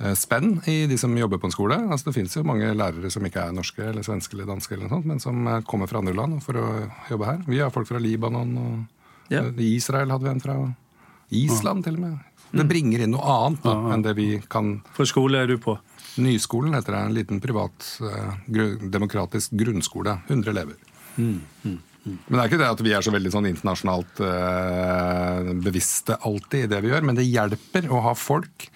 eh, 0.02 0.14
spenn 0.18 0.56
i 0.66 0.86
de 0.90 0.96
som 0.98 1.14
jobber 1.16 1.38
på 1.38 1.46
en 1.46 1.54
skole. 1.54 1.76
Altså 1.86 2.08
Det 2.10 2.16
finnes 2.16 2.34
jo 2.34 2.42
mange 2.46 2.72
lærere 2.74 3.10
som 3.14 3.22
ikke 3.28 3.44
er 3.46 3.54
norske 3.54 3.84
eller 3.86 4.02
svenske 4.06 4.34
eller 4.34 4.50
danske, 4.50 4.74
eller 4.74 4.88
noe 4.88 4.96
sånt, 4.96 5.06
men 5.06 5.22
som 5.22 5.46
eh, 5.46 5.60
kommer 5.70 5.86
fra 5.90 6.02
andre 6.02 6.16
land 6.18 6.40
for 6.42 6.58
å 6.58 6.66
jobbe 7.12 7.30
her. 7.30 7.44
Vi 7.46 7.60
har 7.62 7.70
folk 7.74 7.86
fra 7.90 8.02
Libanon 8.02 8.56
og 8.58 9.30
Ja. 9.30 9.44
eh, 9.44 9.62
Israel 9.76 10.10
hadde 10.10 10.26
vi 10.26 10.34
en 10.34 10.40
fra. 10.42 10.58
Island 11.30 11.84
til 11.84 11.94
og 11.98 12.00
med. 12.00 12.18
Det 12.50 12.64
bringer 12.68 13.04
inn 13.04 13.12
noe 13.12 13.34
annet 13.34 13.64
da, 13.66 13.74
enn 13.92 14.04
det 14.06 14.14
vi 14.16 14.28
kan 14.50 14.78
For 14.96 15.08
skole 15.08 15.42
er 15.42 15.50
du 15.50 15.58
på? 15.62 15.76
Nyskolen 16.18 16.74
heter 16.74 16.96
det. 16.96 17.02
En 17.04 17.14
liten 17.14 17.42
privat 17.42 17.90
eh, 18.02 18.78
demokratisk 18.90 19.52
grunnskole. 19.58 20.18
100 20.26 20.50
elever. 20.54 20.78
Men 21.18 22.34
det 22.34 22.40
er 22.40 22.48
ikke 22.48 22.60
det 22.60 22.70
at 22.70 22.82
vi 22.84 22.94
er 22.96 23.04
så 23.04 23.12
veldig 23.12 23.32
sånn 23.34 23.48
internasjonalt 23.50 24.22
eh, 24.24 25.52
bevisste 25.66 26.16
alltid 26.26 26.66
i 26.66 26.70
det 26.72 26.82
vi 26.84 26.92
gjør, 26.92 27.06
men 27.06 27.18
det 27.18 27.26
hjelper 27.28 27.88
å 27.92 28.02
ha 28.06 28.14
folk, 28.18 28.68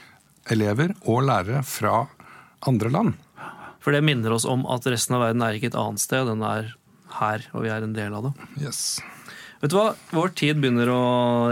elever 0.50 0.94
og 1.06 1.22
lærere 1.28 1.62
fra 1.66 2.04
andre 2.66 2.90
land. 2.92 3.18
For 3.82 3.94
det 3.94 4.02
minner 4.06 4.34
oss 4.34 4.46
om 4.46 4.64
at 4.70 4.86
resten 4.90 5.16
av 5.16 5.24
verden 5.24 5.42
er 5.46 5.58
ikke 5.58 5.70
et 5.72 5.78
annet 5.78 6.02
sted, 6.02 6.26
den 6.28 6.42
er 6.46 6.74
her, 7.18 7.46
og 7.54 7.64
vi 7.64 7.72
er 7.72 7.86
en 7.86 7.94
del 7.96 8.14
av 8.18 8.28
det. 8.28 8.32
Yes. 8.62 9.00
Vet 9.62 9.70
du 9.70 9.76
hva? 9.78 9.92
Vår 10.10 10.32
tid 10.34 10.58
begynner 10.58 10.88
å 10.90 11.02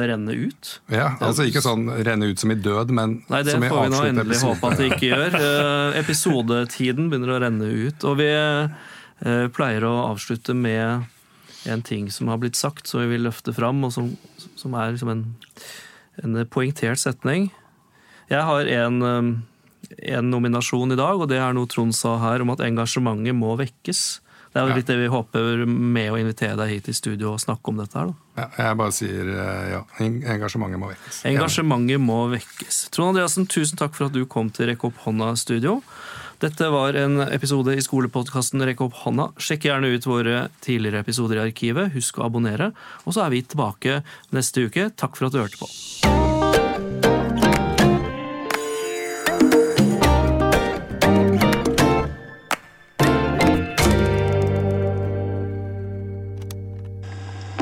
renne 0.03 0.35
ut. 0.35 0.73
Ja, 0.91 1.13
altså 1.23 1.45
Ikke 1.47 1.63
sånn 1.63 1.85
renne 2.03 2.27
ut 2.33 2.43
som 2.43 2.51
i 2.51 2.57
død, 2.59 2.91
men 2.91 3.21
Nei, 3.31 3.45
det 3.47 3.55
som 3.55 3.63
i 3.63 3.69
får 3.71 3.85
vi 3.85 3.93
nå 3.93 4.01
endelig 4.09 4.35
episode. 4.35 4.57
håpe 4.57 4.71
at 4.73 4.81
det 4.81 4.89
ikke 4.91 5.11
gjør. 5.13 5.37
Eh, 5.51 5.99
episodetiden 6.01 7.07
begynner 7.11 7.37
å 7.37 7.39
renne 7.45 7.69
ut, 7.71 8.07
og 8.11 8.17
vi 8.19 8.27
eh, 8.35 9.45
pleier 9.55 9.87
å 9.87 9.93
avslutte 10.09 10.57
med 10.59 11.07
en 11.71 11.85
ting 11.87 12.09
som 12.11 12.33
har 12.33 12.41
blitt 12.43 12.59
sagt, 12.59 12.91
som 12.91 13.05
vi 13.05 13.13
vil 13.13 13.29
løfte 13.29 13.55
fram, 13.55 13.85
og 13.87 13.93
som, 13.95 14.11
som 14.59 14.75
er 14.75 14.95
liksom 14.97 15.13
en, 15.13 15.23
en 16.25 16.41
poengtert 16.51 16.99
setning. 16.99 17.51
Jeg 18.31 18.43
har 18.47 18.73
en, 18.75 18.99
eh, 19.07 19.31
en 20.17 20.33
nominasjon 20.35 20.97
i 20.97 20.99
dag, 20.99 21.15
og 21.23 21.31
det 21.31 21.39
er 21.39 21.55
noe 21.55 21.71
Trond 21.71 21.95
sa 21.95 22.17
her 22.25 22.43
om 22.43 22.51
at 22.57 22.67
engasjementet 22.67 23.39
må 23.39 23.55
vekkes. 23.61 24.03
Det 24.51 24.59
er 24.59 24.67
jo 24.67 24.77
litt 24.81 24.89
det 24.91 24.97
vi 24.99 25.11
håper 25.11 25.65
med 25.69 26.11
å 26.11 26.19
invitere 26.19 26.57
deg 26.59 26.73
hit 26.73 26.89
i 26.91 26.95
studio 26.97 27.37
og 27.37 27.43
snakke 27.43 27.71
om 27.71 27.79
dette 27.79 27.95
her. 27.99 28.11
da. 28.11 28.31
Ja, 28.41 28.47
jeg 28.65 28.79
bare 28.81 28.95
sier 28.97 29.29
eh, 29.31 29.69
ja, 29.77 29.83
engasjementet 30.03 30.81
må 30.83 30.89
vekkes. 30.91 31.21
Engasjementet 31.31 32.03
må 32.03 32.19
vekkes. 32.33 32.81
Trond 32.95 33.13
Andreassen, 33.13 33.47
tusen 33.47 33.79
takk 33.79 33.95
for 33.95 34.09
at 34.09 34.17
du 34.17 34.25
kom 34.27 34.51
til 34.55 34.73
Rekk 34.73 34.89
opp 34.91 34.99
hånda-studio. 35.07 35.79
Dette 36.41 36.71
var 36.73 36.97
en 36.97 37.21
episode 37.29 37.75
i 37.77 37.83
skolepodkasten 37.85 38.65
Rekk 38.67 38.87
opp 38.89 39.03
hånda. 39.05 39.29
Sjekk 39.39 39.69
gjerne 39.69 39.93
ut 39.93 40.09
våre 40.09 40.47
tidligere 40.65 41.05
episoder 41.05 41.39
i 41.39 41.45
arkivet. 41.51 41.93
Husk 41.95 42.19
å 42.19 42.27
abonnere. 42.27 42.73
Og 43.05 43.15
så 43.15 43.27
er 43.27 43.37
vi 43.37 43.45
tilbake 43.45 44.01
neste 44.35 44.67
uke. 44.67 44.89
Takk 44.97 45.21
for 45.21 45.29
at 45.29 45.37
du 45.37 45.45
hørte 45.45 45.61
på. 45.61 46.10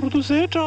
budu 0.09 0.23
seča? 0.23 0.65